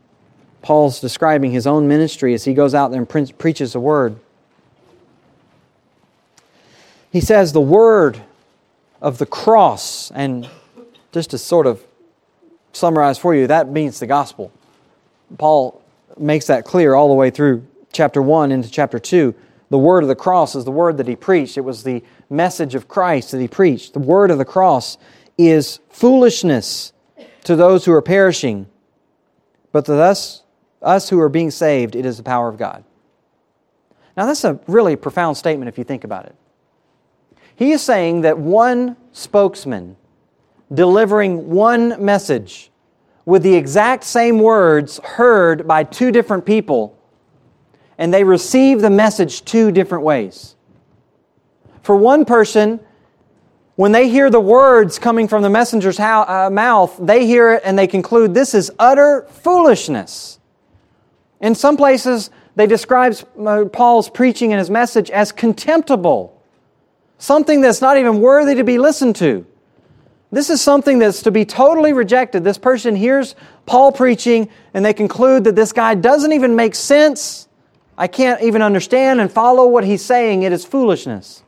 [0.60, 4.16] Paul's describing his own ministry as he goes out there and pre- preaches the word.
[7.10, 8.20] He says the word
[9.00, 10.46] of the cross and
[11.10, 11.82] just to sort of
[12.74, 14.52] summarize for you that means the gospel.
[15.38, 15.80] Paul
[16.18, 19.34] makes that clear all the way through chapter 1 into chapter 2.
[19.68, 21.58] The word of the cross is the word that he preached.
[21.58, 23.94] It was the message of Christ that he preached.
[23.94, 24.96] The word of the cross
[25.36, 26.92] is foolishness
[27.44, 28.66] to those who are perishing,
[29.72, 30.42] but to us,
[30.82, 32.84] us who are being saved, it is the power of God.
[34.16, 36.34] Now, that's a really profound statement if you think about it.
[37.56, 39.96] He is saying that one spokesman
[40.72, 42.70] delivering one message
[43.24, 46.95] with the exact same words heard by two different people,
[47.98, 50.54] and they receive the message two different ways.
[51.82, 52.80] For one person,
[53.76, 57.78] when they hear the words coming from the messenger's uh, mouth, they hear it and
[57.78, 60.40] they conclude this is utter foolishness.
[61.40, 66.42] In some places, they describe uh, Paul's preaching and his message as contemptible,
[67.18, 69.46] something that's not even worthy to be listened to.
[70.32, 72.42] This is something that's to be totally rejected.
[72.42, 73.36] This person hears
[73.66, 77.46] Paul preaching and they conclude that this guy doesn't even make sense.
[77.98, 80.42] I can't even understand and follow what he's saying.
[80.42, 81.42] It is foolishness.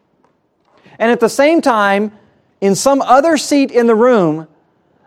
[0.98, 2.12] And at the same time,
[2.60, 4.48] in some other seat in the room,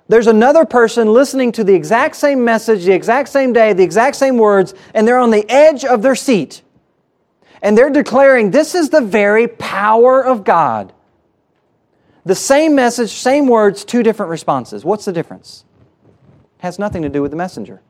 [0.08, 4.18] there's another person listening to the exact same message, the exact same day, the exact
[4.18, 6.62] same words, and they're on the edge of their seat.
[7.62, 10.94] And they're declaring, This is the very power of God.
[12.26, 14.86] The same message, same words, two different responses.
[14.86, 15.66] What's the difference?
[16.60, 17.82] It has nothing to do with the messenger.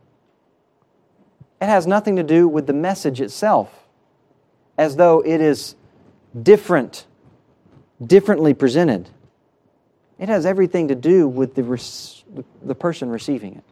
[1.61, 3.71] It has nothing to do with the message itself,
[4.79, 5.75] as though it is
[6.41, 7.05] different,
[8.03, 9.09] differently presented.
[10.17, 13.63] It has everything to do with the, the person receiving it.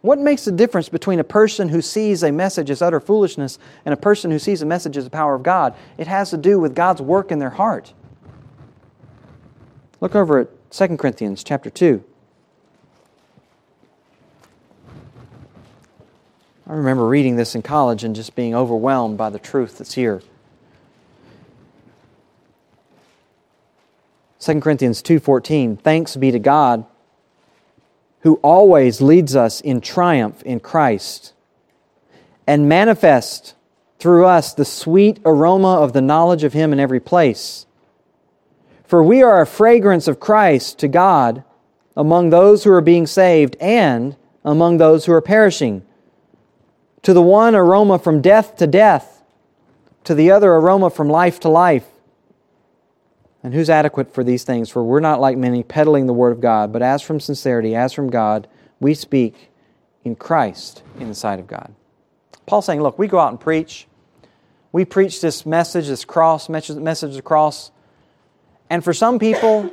[0.00, 3.92] What makes the difference between a person who sees a message as utter foolishness and
[3.92, 5.74] a person who sees a message as the power of God?
[5.98, 7.92] It has to do with God's work in their heart.
[10.00, 12.04] Look over at 2 Corinthians chapter 2.
[16.68, 20.20] I remember reading this in college and just being overwhelmed by the truth that's here.
[24.40, 26.84] 2 Corinthians 2:14 Thanks be to God
[28.20, 31.32] who always leads us in triumph in Christ
[32.46, 33.54] and manifests
[34.00, 37.66] through us the sweet aroma of the knowledge of him in every place.
[38.84, 41.44] For we are a fragrance of Christ to God
[41.96, 45.82] among those who are being saved and among those who are perishing.
[47.06, 49.22] To the one aroma from death to death,
[50.02, 51.86] to the other aroma from life to life.
[53.44, 54.68] And who's adequate for these things?
[54.70, 57.92] For we're not like many peddling the word of God, but as from sincerity, as
[57.92, 58.48] from God,
[58.80, 59.50] we speak
[60.02, 61.72] in Christ in the sight of God.
[62.44, 63.86] Paul's saying, look, we go out and preach.
[64.72, 67.70] We preach this message, this cross, message, message of the cross.
[68.68, 69.70] And for some people,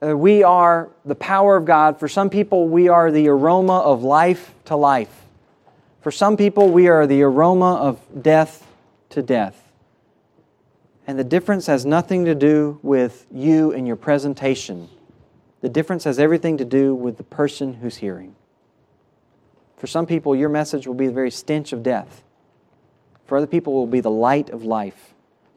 [0.00, 1.98] uh, we are the power of God.
[1.98, 5.26] For some people, we are the aroma of life to life.
[6.00, 8.66] For some people, we are the aroma of death
[9.10, 9.70] to death.
[11.06, 14.88] And the difference has nothing to do with you and your presentation.
[15.60, 18.34] The difference has everything to do with the person who's hearing.
[19.76, 22.22] For some people, your message will be the very stench of death.
[23.26, 25.09] For other people, it will be the light of life.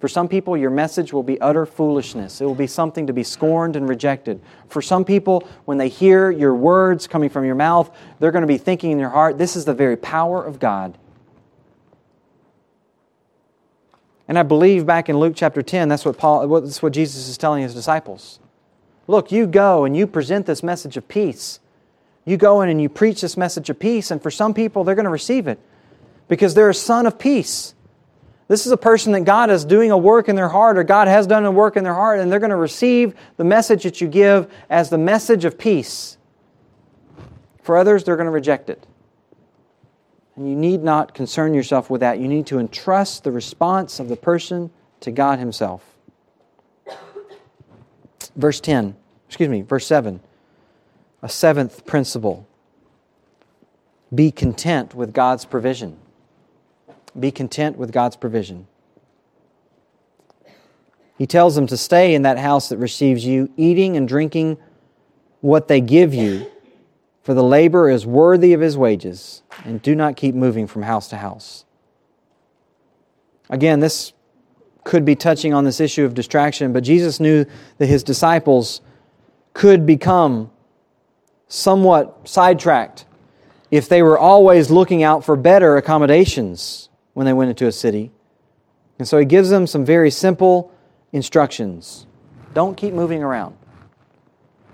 [0.03, 2.41] For some people, your message will be utter foolishness.
[2.41, 4.41] It will be something to be scorned and rejected.
[4.67, 7.89] For some people, when they hear your words coming from your mouth,
[8.19, 10.97] they're going to be thinking in their heart, this is the very power of God.
[14.27, 17.37] And I believe back in Luke chapter 10, that's what, Paul, that's what Jesus is
[17.37, 18.41] telling his disciples.
[19.07, 21.61] Look, you go and you present this message of peace.
[22.25, 24.95] You go in and you preach this message of peace, and for some people, they're
[24.95, 25.61] going to receive it
[26.27, 27.73] because they're a son of peace.
[28.47, 31.07] This is a person that God is doing a work in their heart, or God
[31.07, 34.01] has done a work in their heart, and they're going to receive the message that
[34.01, 36.17] you give as the message of peace.
[37.61, 38.85] For others, they're going to reject it.
[40.35, 42.19] And you need not concern yourself with that.
[42.19, 44.71] You need to entrust the response of the person
[45.01, 45.83] to God Himself.
[48.35, 48.95] Verse 10,
[49.27, 50.19] excuse me, verse 7,
[51.21, 52.47] a seventh principle.
[54.13, 55.97] Be content with God's provision.
[57.19, 58.67] Be content with God's provision.
[61.17, 64.57] He tells them to stay in that house that receives you, eating and drinking
[65.41, 66.49] what they give you
[67.23, 71.07] for the laborer is worthy of his wages, and do not keep moving from house
[71.07, 71.63] to house.
[73.49, 74.11] Again, this
[74.83, 77.45] could be touching on this issue of distraction, but Jesus knew
[77.77, 78.81] that his disciples
[79.53, 80.51] could become
[81.47, 83.05] somewhat sidetracked
[83.71, 88.11] if they were always looking out for better accommodations when they went into a city.
[88.99, 90.71] And so he gives them some very simple
[91.11, 92.05] instructions.
[92.53, 93.55] Don't keep moving around.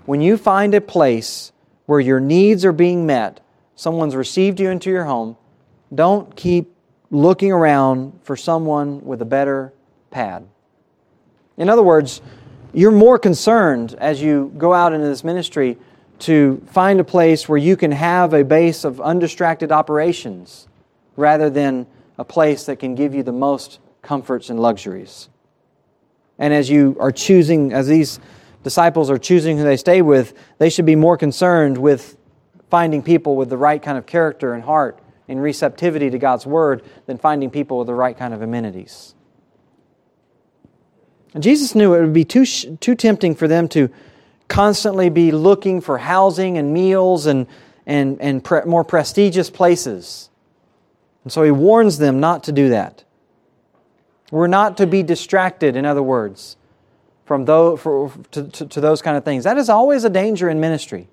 [0.06, 1.52] When you find a place
[1.86, 3.40] where your needs are being met,
[3.74, 5.36] someone's received you into your home,
[5.94, 6.74] don't keep
[7.10, 9.72] looking around for someone with a better
[10.10, 10.46] pad.
[11.56, 12.22] In other words,
[12.72, 15.76] you're more concerned as you go out into this ministry
[16.20, 20.68] to find a place where you can have a base of undistracted operations
[21.16, 21.86] rather than
[22.20, 25.30] a place that can give you the most comforts and luxuries.
[26.38, 28.20] And as you are choosing, as these
[28.62, 32.18] disciples are choosing who they stay with, they should be more concerned with
[32.68, 36.82] finding people with the right kind of character and heart and receptivity to God's word
[37.06, 39.14] than finding people with the right kind of amenities.
[41.32, 43.88] And Jesus knew it would be too, too tempting for them to
[44.46, 47.46] constantly be looking for housing and meals and,
[47.86, 50.29] and, and pre- more prestigious places.
[51.24, 53.04] And so he warns them not to do that.
[54.30, 56.56] We're not to be distracted, in other words,
[57.24, 59.44] from those, for, to, to, to those kind of things.
[59.44, 61.08] That is always a danger in ministry.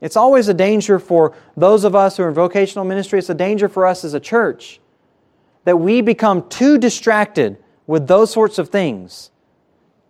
[0.00, 3.18] It's always a danger for those of us who are in vocational ministry.
[3.18, 4.80] It's a danger for us as a church
[5.64, 7.56] that we become too distracted
[7.86, 9.30] with those sorts of things.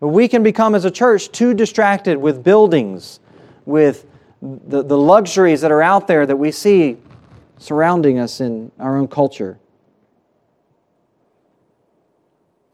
[0.01, 3.21] We can become, as a church, too distracted with buildings,
[3.67, 4.07] with
[4.41, 6.97] the, the luxuries that are out there that we see
[7.63, 9.59] surrounding us in our own culture.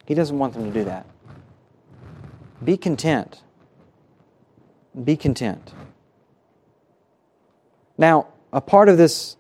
[0.06, 1.06] He doesn't want them to do that.
[2.64, 3.42] Be content.
[5.04, 5.74] Be content.
[7.98, 9.36] Now, a part of this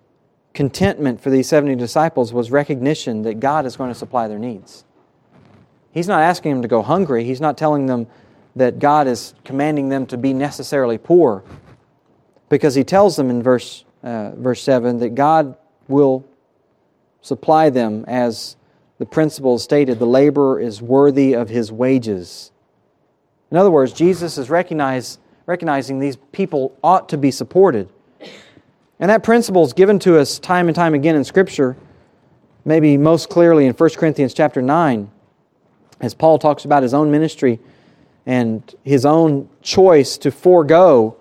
[0.52, 4.84] contentment for these 70 disciples was recognition that God is going to supply their needs.
[5.92, 7.24] He's not asking them to go hungry.
[7.24, 8.06] He's not telling them
[8.56, 11.44] that God is commanding them to be necessarily poor.
[12.48, 15.56] Because he tells them in verse, uh, verse 7 that God
[15.88, 16.24] will
[17.22, 18.56] supply them as
[18.98, 22.50] the principle stated the laborer is worthy of his wages.
[23.50, 27.88] In other words, Jesus is recognizing these people ought to be supported.
[29.00, 31.76] And that principle is given to us time and time again in Scripture,
[32.64, 35.10] maybe most clearly in 1 Corinthians chapter 9,
[36.00, 37.60] as Paul talks about his own ministry
[38.26, 41.16] and his own choice to forego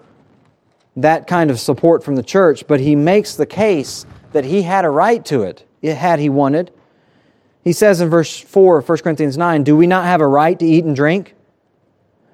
[0.98, 4.84] that kind of support from the church, but he makes the case that he had
[4.84, 6.72] a right to it, had he wanted.
[7.64, 10.58] He says in verse 4 of 1 Corinthians 9, Do we not have a right
[10.58, 11.36] to eat and drink?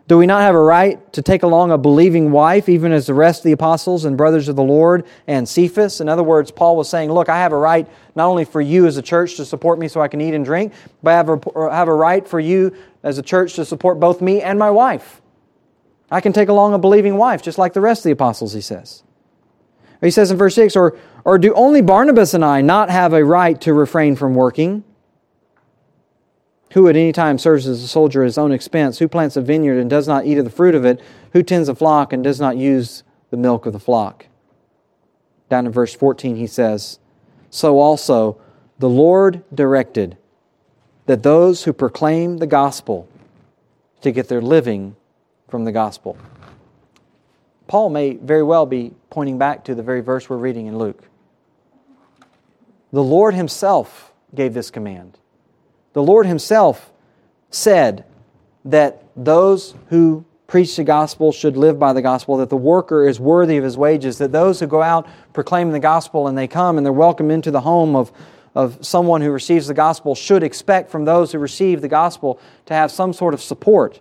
[0.07, 3.13] Do we not have a right to take along a believing wife, even as the
[3.13, 6.01] rest of the apostles and brothers of the Lord and Cephas?
[6.01, 8.85] In other words, Paul was saying, Look, I have a right not only for you
[8.85, 11.29] as a church to support me so I can eat and drink, but I have
[11.29, 14.69] a, have a right for you as a church to support both me and my
[14.69, 15.21] wife.
[16.11, 18.61] I can take along a believing wife, just like the rest of the apostles, he
[18.61, 19.03] says.
[20.01, 23.23] He says in verse 6, Or, or do only Barnabas and I not have a
[23.23, 24.83] right to refrain from working?
[26.73, 28.99] Who at any time serves as a soldier at his own expense?
[28.99, 30.99] Who plants a vineyard and does not eat of the fruit of it?
[31.31, 34.27] Who tends a flock and does not use the milk of the flock?
[35.49, 36.99] Down in verse 14, he says,
[37.49, 38.41] So also
[38.79, 40.17] the Lord directed
[41.05, 43.07] that those who proclaim the gospel
[44.01, 44.95] to get their living
[45.53, 46.17] from the gospel.
[47.67, 51.03] Paul may very well be pointing back to the very verse we're reading in Luke.
[52.91, 55.19] The Lord Himself gave this command.
[55.93, 56.91] The Lord Himself
[57.51, 58.03] said
[58.65, 63.19] that those who preach the gospel should live by the gospel, that the worker is
[63.19, 66.77] worthy of his wages, that those who go out proclaiming the gospel and they come
[66.77, 68.11] and they're welcome into the home of,
[68.55, 72.73] of someone who receives the gospel should expect from those who receive the gospel to
[72.73, 73.99] have some sort of support.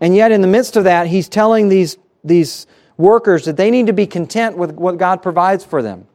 [0.00, 3.86] And yet, in the midst of that, he's telling these, these workers that they need
[3.86, 6.06] to be content with what God provides for them.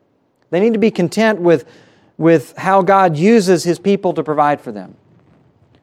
[0.50, 1.66] They need to be content with
[2.18, 4.96] with how God uses his people to provide for them.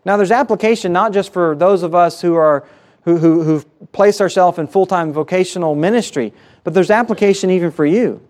[0.04, 2.66] Now, there's application not just for those of us who are
[3.04, 6.34] who, who, who've placed ourselves in full-time vocational ministry,
[6.64, 8.20] but there's application even for you.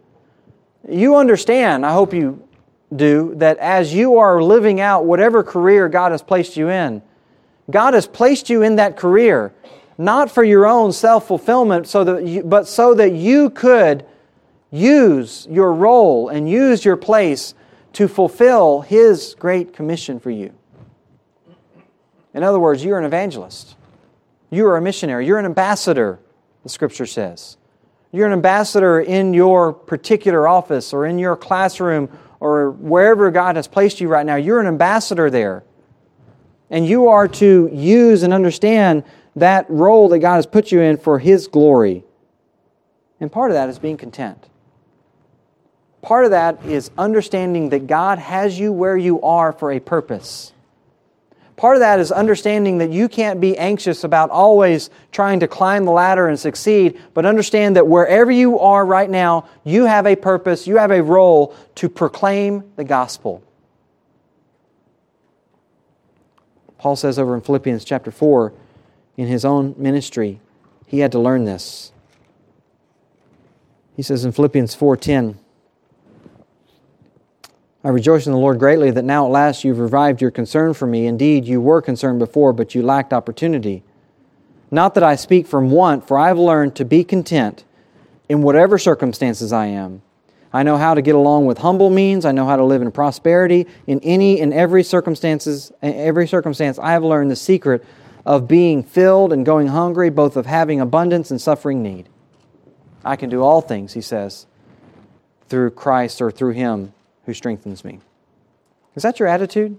[0.88, 2.46] You understand, I hope you
[2.94, 7.02] do, that as you are living out whatever career God has placed you in,
[7.70, 9.52] God has placed you in that career
[10.00, 14.06] not for your own self-fulfillment, so that but so that you could
[14.70, 17.54] use your role and use your place
[17.92, 20.54] to fulfill His great commission for you.
[22.32, 23.76] In other words, you're an evangelist.
[24.50, 25.26] You are a missionary.
[25.26, 26.18] You're an ambassador,
[26.62, 27.58] the Scripture says.
[28.10, 32.08] You're an ambassador in your particular office or in your classroom
[32.40, 34.36] or wherever God has placed you right now.
[34.36, 35.62] You're an ambassador there.
[36.70, 39.04] And you are to use and understand
[39.36, 42.04] that role that God has put you in for His glory.
[43.18, 44.48] And part of that is being content.
[46.02, 50.52] Part of that is understanding that God has you where you are for a purpose.
[51.56, 55.84] Part of that is understanding that you can't be anxious about always trying to climb
[55.84, 60.16] the ladder and succeed, but understand that wherever you are right now, you have a
[60.16, 63.42] purpose, you have a role to proclaim the gospel.
[66.80, 68.54] Paul says over in Philippians chapter 4,
[69.18, 70.40] in his own ministry,
[70.86, 71.92] he had to learn this.
[73.94, 75.36] He says in Philippians 4:10,
[77.84, 80.86] I rejoice in the Lord greatly that now at last you've revived your concern for
[80.86, 81.06] me.
[81.06, 83.82] Indeed, you were concerned before, but you lacked opportunity.
[84.70, 87.64] Not that I speak from want, for I have learned to be content
[88.26, 90.00] in whatever circumstances I am.
[90.52, 92.24] I know how to get along with humble means.
[92.24, 93.66] I know how to live in prosperity.
[93.86, 97.84] In any and every circumstances, every circumstance, I have learned the secret
[98.26, 102.08] of being filled and going hungry, both of having abundance and suffering need.
[103.04, 104.46] I can do all things, he says,
[105.48, 106.92] through Christ or through Him
[107.26, 108.00] who strengthens me.
[108.94, 109.78] Is that your attitude?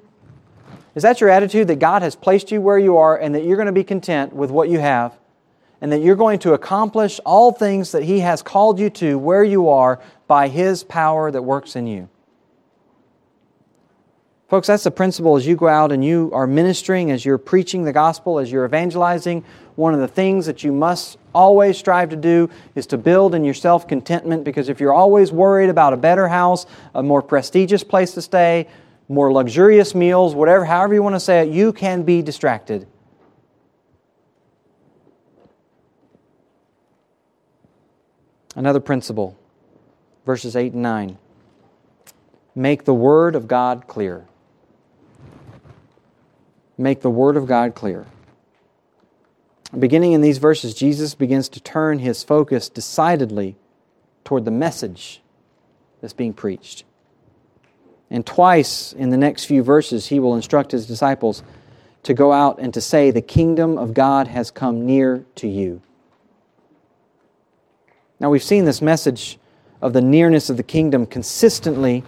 [0.95, 3.57] Is that your attitude that God has placed you where you are and that you're
[3.57, 5.17] going to be content with what you have
[5.81, 9.43] and that you're going to accomplish all things that He has called you to where
[9.43, 12.07] you are by His power that works in you?
[14.51, 17.85] Folks, that's the principle as you go out and you are ministering, as you're preaching
[17.85, 19.45] the gospel, as you're evangelizing.
[19.75, 23.45] One of the things that you must always strive to do is to build in
[23.45, 28.13] yourself contentment because if you're always worried about a better house, a more prestigious place
[28.15, 28.67] to stay,
[29.07, 32.85] more luxurious meals, whatever, however you want to say it, you can be distracted.
[38.55, 39.37] Another principle,
[40.25, 41.17] verses 8 and 9.
[42.53, 44.25] Make the Word of God clear.
[46.77, 48.05] Make the Word of God clear.
[49.77, 53.55] Beginning in these verses, Jesus begins to turn his focus decidedly
[54.25, 55.21] toward the message
[56.01, 56.83] that's being preached.
[58.09, 61.41] And twice in the next few verses, he will instruct his disciples
[62.03, 65.81] to go out and to say, The kingdom of God has come near to you.
[68.21, 69.39] Now, we've seen this message
[69.81, 72.03] of the nearness of the kingdom consistently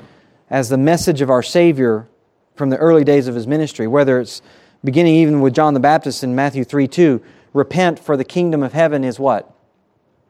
[0.47, 2.07] as the message of our Savior
[2.53, 4.43] from the early days of his ministry, whether it's
[4.83, 7.19] beginning even with John the Baptist in Matthew 3 2,
[7.53, 9.51] repent for the kingdom of heaven is what?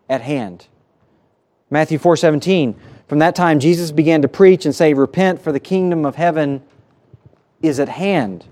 [0.08, 0.68] At hand.
[1.70, 2.80] Matthew 4 17,
[3.10, 6.64] from that time, Jesus began to preach and say, Repent, for the kingdom of heaven
[7.62, 8.46] is at hand.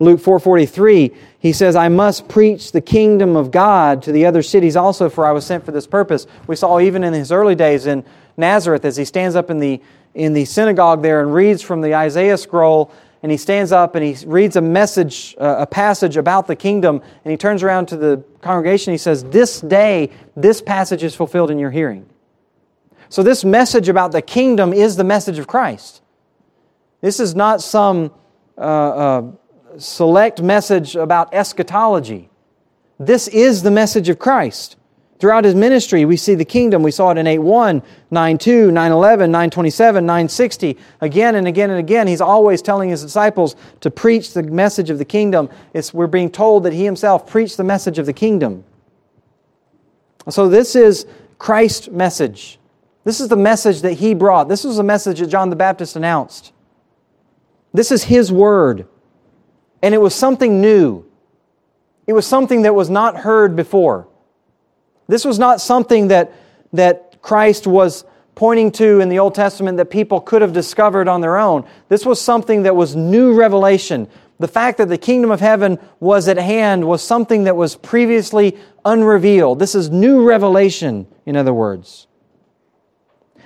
[0.00, 4.76] Luke 4:43, he says, "I must preach the kingdom of God to the other cities
[4.76, 7.86] also, for I was sent for this purpose." We saw even in his early days
[7.86, 8.04] in
[8.36, 9.80] Nazareth, as he stands up in the
[10.14, 12.90] in the synagogue there and reads from the Isaiah scroll,
[13.22, 17.02] and he stands up and he reads a message, uh, a passage about the kingdom,
[17.24, 18.92] and he turns around to the congregation.
[18.92, 22.06] He says, "This day, this passage is fulfilled in your hearing."
[23.08, 26.02] So, this message about the kingdom is the message of Christ.
[27.00, 28.12] This is not some
[28.56, 29.22] uh, uh,
[29.78, 32.28] select message about eschatology.
[32.98, 34.76] This is the message of Christ.
[35.18, 36.82] Throughout his ministry, we see the kingdom.
[36.82, 40.78] We saw it in 8.1, 9.2, 9.11, 9.27, 9.60.
[41.00, 44.98] Again and again and again, he's always telling his disciples to preach the message of
[44.98, 45.48] the kingdom.
[45.74, 48.64] It's, we're being told that he himself preached the message of the kingdom.
[50.30, 51.06] So this is
[51.38, 52.60] Christ's message.
[53.02, 54.48] This is the message that he brought.
[54.48, 56.52] This was the message that John the Baptist announced.
[57.72, 58.86] This is his word.
[59.82, 61.04] And it was something new.
[62.06, 64.08] It was something that was not heard before.
[65.08, 66.32] This was not something that,
[66.72, 68.04] that Christ was
[68.34, 71.66] pointing to in the Old Testament that people could have discovered on their own.
[71.88, 74.08] This was something that was new revelation.
[74.38, 78.56] The fact that the kingdom of heaven was at hand was something that was previously
[78.84, 79.58] unrevealed.
[79.58, 82.06] This is new revelation, in other words.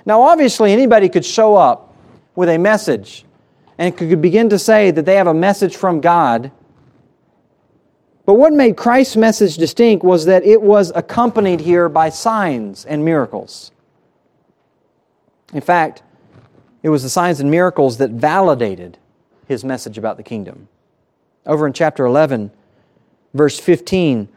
[0.05, 1.95] Now, obviously, anybody could show up
[2.35, 3.25] with a message
[3.77, 6.51] and could begin to say that they have a message from God.
[8.25, 13.03] But what made Christ's message distinct was that it was accompanied here by signs and
[13.03, 13.71] miracles.
[15.53, 16.03] In fact,
[16.81, 18.97] it was the signs and miracles that validated
[19.47, 20.67] his message about the kingdom.
[21.45, 22.51] Over in chapter 11,
[23.33, 24.29] verse 15,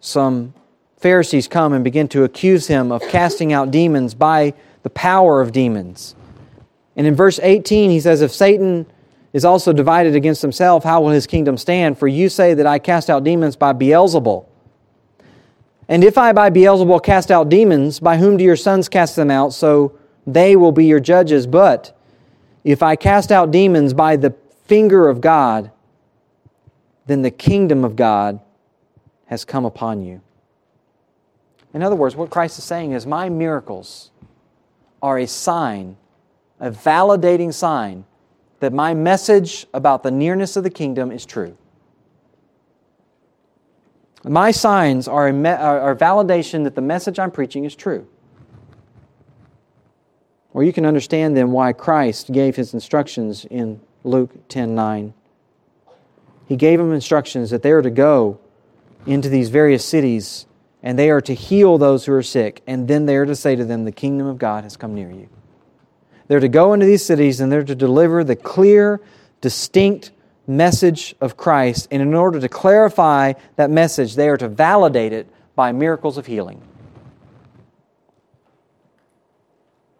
[0.00, 0.54] some
[0.98, 5.52] Pharisees come and begin to accuse him of casting out demons by the power of
[5.52, 6.14] demons.
[6.98, 8.84] And in verse 18, he says, If Satan
[9.32, 11.96] is also divided against himself, how will his kingdom stand?
[11.96, 14.44] For you say that I cast out demons by Beelzebul.
[15.88, 19.30] And if I by Beelzebul cast out demons, by whom do your sons cast them
[19.30, 19.54] out?
[19.54, 19.96] So
[20.26, 21.46] they will be your judges.
[21.46, 21.96] But
[22.64, 24.34] if I cast out demons by the
[24.66, 25.70] finger of God,
[27.06, 28.40] then the kingdom of God
[29.26, 30.20] has come upon you.
[31.72, 34.10] In other words, what Christ is saying is, My miracles
[35.00, 35.96] are a sign,
[36.60, 38.04] a validating sign,
[38.60, 41.56] that my message about the nearness of the kingdom is true.
[44.24, 48.06] My signs are a, me- are validation that the message I'm preaching is true.
[50.52, 55.14] Or you can understand then why Christ gave his instructions in Luke 10 9.
[56.48, 58.40] He gave them instructions that they are to go
[59.06, 60.46] into these various cities
[60.82, 63.56] and they are to heal those who are sick, and then they are to say
[63.56, 65.28] to them, The kingdom of God has come near you.
[66.28, 69.00] They're to go into these cities and they're to deliver the clear,
[69.40, 70.12] distinct
[70.46, 71.88] message of Christ.
[71.90, 76.26] And in order to clarify that message, they are to validate it by miracles of
[76.26, 76.62] healing.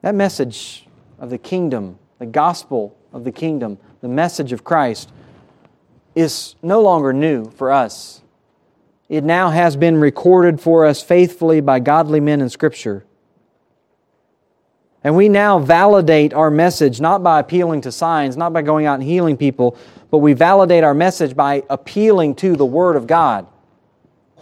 [0.03, 0.87] That message
[1.18, 5.11] of the kingdom, the gospel of the kingdom, the message of Christ,
[6.14, 8.22] is no longer new for us
[9.09, 13.05] it now has been recorded for us faithfully by godly men in Scripture.
[15.09, 18.97] And we now validate our message not by appealing to signs, not by going out
[18.97, 19.79] and healing people,
[20.11, 23.47] but we validate our message by appealing to the Word of God.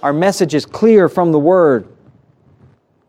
[0.02, 1.86] Our message is clear from the Word.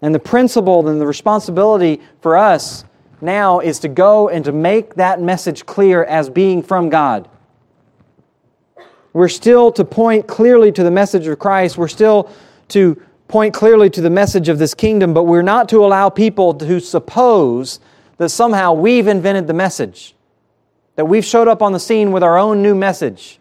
[0.03, 2.85] And the principle and the responsibility for us
[3.21, 7.27] now is to go and to make that message clear as being from God.
[9.13, 11.75] We're still to point clearly to the message of Christ.
[11.75, 12.31] We're still
[12.67, 16.53] to point clearly to the message of this kingdom, but we're not to allow people
[16.53, 17.79] to suppose
[18.17, 20.15] that somehow we've invented the message,
[20.95, 23.39] that we've showed up on the scene with our own new message.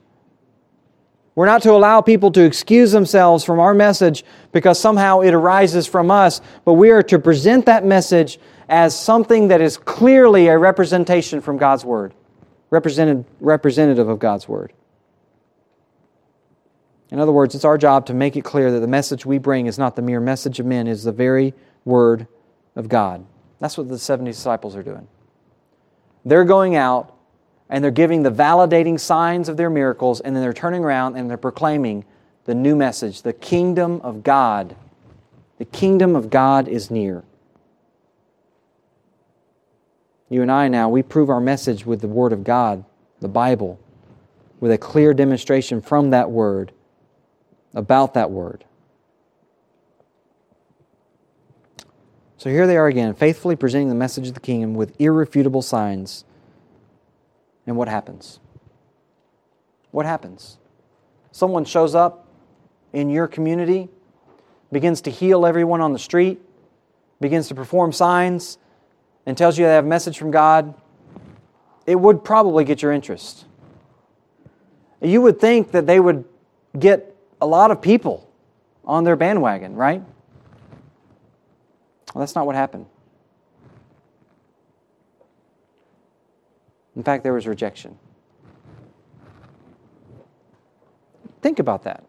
[1.34, 5.87] We're not to allow people to excuse themselves from our message because somehow it arises
[5.87, 10.59] from us, but we are to present that message as something that is clearly a
[10.59, 12.14] representation from God's Word,
[12.70, 14.72] represented, representative of God's Word.
[17.11, 19.66] In other words, it's our job to make it clear that the message we bring
[19.66, 21.54] is not the mere message of men, is the very
[21.84, 22.26] Word
[22.74, 23.24] of God.
[23.61, 25.07] That's what the 70 disciples are doing.
[26.24, 27.14] They're going out
[27.68, 31.28] and they're giving the validating signs of their miracles, and then they're turning around and
[31.28, 32.04] they're proclaiming
[32.44, 34.76] the new message the kingdom of God.
[35.59, 37.24] The kingdom of God is near.
[40.28, 42.84] You and I now, we prove our message with the Word of God,
[43.20, 43.78] the Bible,
[44.61, 46.72] with a clear demonstration from that Word
[47.77, 48.64] about that Word.
[52.39, 56.24] So here they are again, faithfully presenting the message of the kingdom with irrefutable signs.
[57.66, 58.41] And what happens?
[59.91, 60.59] What happens?
[61.33, 62.27] Someone shows up
[62.93, 63.89] in your community,
[64.72, 66.41] begins to heal everyone on the street,
[67.20, 68.59] begins to perform signs,
[69.27, 70.74] and tells you they have a message from God,
[71.87, 73.45] it would probably get your interest.
[75.01, 76.24] You would think that they would
[76.79, 78.30] get a lot of people
[78.84, 80.03] on their bandwagon, right?
[82.14, 82.87] Well, that's not what happened.
[86.95, 87.99] In fact, there was rejection.
[91.43, 92.05] Think about that.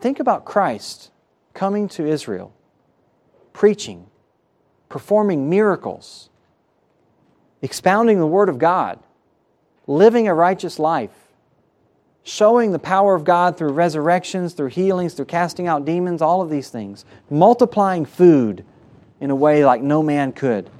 [0.00, 1.10] Think about Christ
[1.54, 2.52] coming to Israel,
[3.52, 4.06] preaching,
[4.88, 6.30] performing miracles,
[7.62, 8.98] expounding the Word of God,
[9.86, 11.19] living a righteous life,
[12.22, 16.50] showing the power of God through resurrections, through healings, through casting out demons, all of
[16.50, 18.64] these things, multiplying food
[19.20, 20.70] in a way like no man could.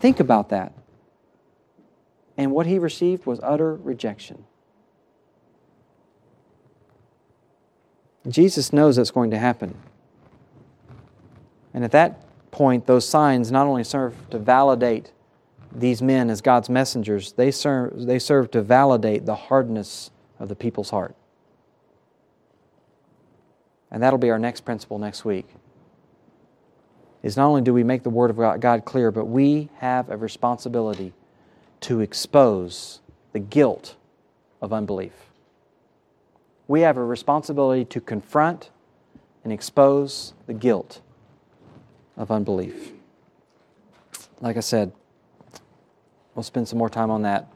[0.00, 0.72] Think about that.
[2.36, 4.44] And what he received was utter rejection.
[8.28, 9.74] Jesus knows that's going to happen.
[11.72, 12.20] And at that
[12.50, 15.12] point, those signs not only serve to validate
[15.74, 20.54] these men as God's messengers, they serve, they serve to validate the hardness of the
[20.54, 21.14] people's heart.
[23.90, 25.46] And that'll be our next principle next week.
[27.22, 30.16] Is not only do we make the Word of God clear, but we have a
[30.16, 31.12] responsibility
[31.80, 33.00] to expose
[33.32, 33.96] the guilt
[34.60, 35.12] of unbelief.
[36.66, 38.70] We have a responsibility to confront
[39.42, 41.00] and expose the guilt
[42.16, 42.92] of unbelief.
[44.40, 44.92] Like I said,
[46.34, 47.48] we'll spend some more time on that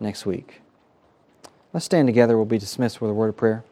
[0.00, 0.60] next week.
[1.72, 2.36] Let's stand together.
[2.36, 3.64] We'll be dismissed with a word of prayer.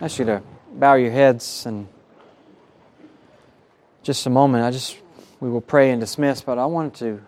[0.00, 0.42] I ask you to
[0.74, 1.88] bow your heads and
[4.02, 4.64] just a moment.
[4.64, 4.98] I just
[5.40, 7.22] we will pray and dismiss, but I wanted to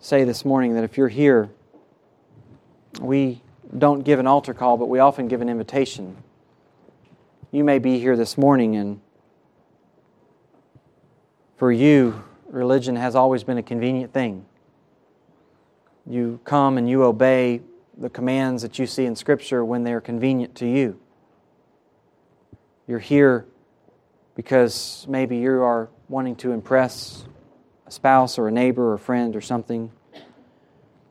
[0.00, 1.50] say this morning that if you're here,
[3.00, 3.40] we
[3.76, 6.16] don't give an altar call, but we often give an invitation.
[7.50, 9.00] You may be here this morning and
[11.56, 14.44] for you, religion has always been a convenient thing.
[16.06, 17.62] You come and you obey
[17.96, 21.00] the commands that you see in Scripture when they're convenient to you.
[22.86, 23.46] You're here
[24.36, 27.24] because maybe you are wanting to impress
[27.86, 29.90] a spouse or a neighbor or a friend or something.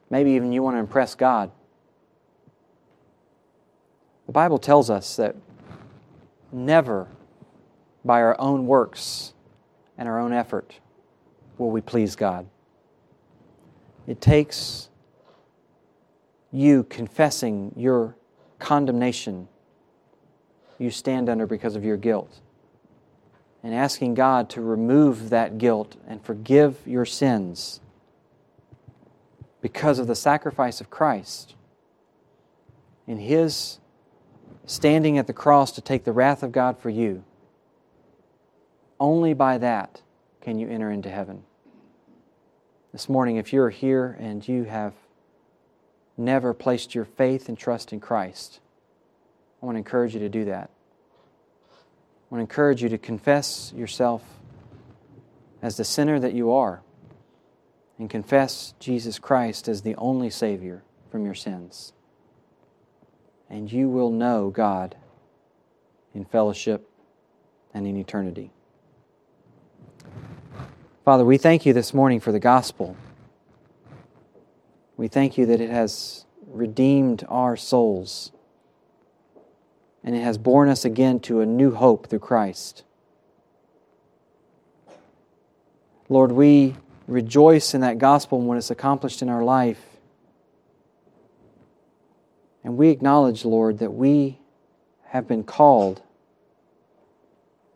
[0.09, 1.51] Maybe even you want to impress God.
[4.27, 5.35] The Bible tells us that
[6.51, 7.07] never
[8.03, 9.33] by our own works
[9.97, 10.80] and our own effort
[11.61, 12.47] will we please God.
[14.07, 14.89] It takes
[16.51, 18.15] you confessing your
[18.57, 19.47] condemnation
[20.79, 22.39] you stand under because of your guilt
[23.63, 27.79] and asking God to remove that guilt and forgive your sins
[29.61, 31.53] because of the sacrifice of Christ
[33.05, 33.77] in His
[34.65, 37.23] standing at the cross to take the wrath of God for you.
[38.99, 40.01] Only by that
[40.41, 41.43] can you enter into heaven.
[42.91, 44.93] This morning, if you're here and you have
[46.17, 48.59] never placed your faith and trust in Christ,
[49.61, 50.69] I want to encourage you to do that.
[51.69, 54.23] I want to encourage you to confess yourself
[55.61, 56.81] as the sinner that you are
[57.97, 61.93] and confess Jesus Christ as the only Savior from your sins.
[63.49, 64.97] And you will know God
[66.13, 66.89] in fellowship
[67.73, 68.51] and in eternity.
[71.03, 72.95] Father, we thank you this morning for the gospel.
[74.97, 78.31] We thank you that it has redeemed our souls
[80.03, 82.83] and it has borne us again to a new hope through Christ.
[86.07, 86.75] Lord, we
[87.07, 89.81] rejoice in that gospel when it's accomplished in our life.
[92.63, 94.37] And we acknowledge, Lord, that we
[95.05, 96.03] have been called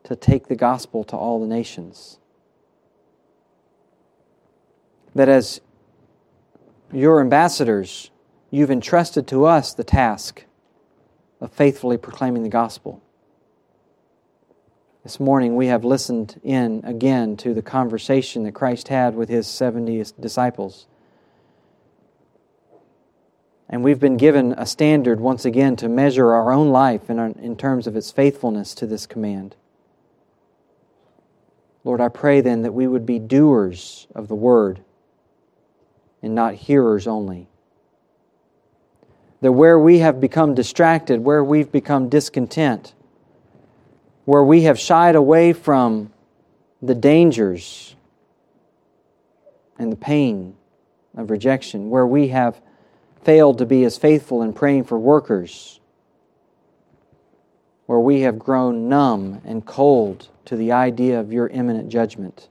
[0.04, 2.20] to take the gospel to all the nations.
[5.16, 5.62] That as
[6.92, 8.12] your ambassadors,
[8.52, 10.44] you've entrusted to us the task
[11.42, 13.02] of faithfully proclaiming the gospel.
[15.04, 19.48] This morning we have listened in again to the conversation that Christ had with his
[19.48, 20.88] 70 disciples.
[23.70, 27.28] And we've been given a standard once again to measure our own life in, our,
[27.28, 29.56] in terms of its faithfulness to this command.
[31.84, 34.82] Lord, I pray then that we would be doers of the word
[36.26, 37.48] and not hearers only
[39.42, 42.96] that where we have become distracted, where we've become discontent,
[44.26, 46.12] where we have shied away from
[46.82, 47.96] the dangers
[49.78, 50.56] and the pain
[51.16, 52.60] of rejection, where we have
[53.24, 55.80] failed to be as faithful in praying for workers,
[57.86, 62.50] where we have grown numb and cold to the idea of your imminent judgment.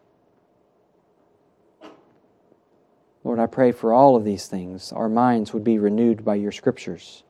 [3.25, 6.53] Lord, I pray for all of these things, our minds would be renewed by your
[6.53, 7.23] scriptures.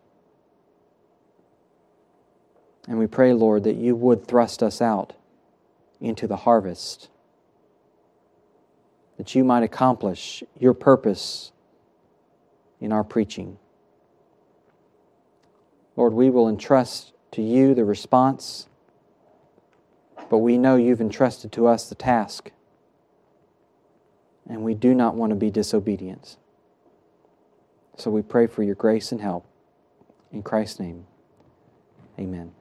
[2.89, 5.15] And we pray, Lord, that you would thrust us out
[6.01, 7.09] into the harvest,
[9.17, 11.53] that you might accomplish your purpose
[12.81, 13.57] in our preaching.
[15.97, 18.67] Lord, we will entrust to you the response,
[20.29, 22.51] but we know you've entrusted to us the task
[24.49, 26.37] and we do not want to be disobedient.
[27.97, 29.47] So we pray for your grace and help.
[30.33, 31.07] In Christ's name,
[32.19, 32.53] amen.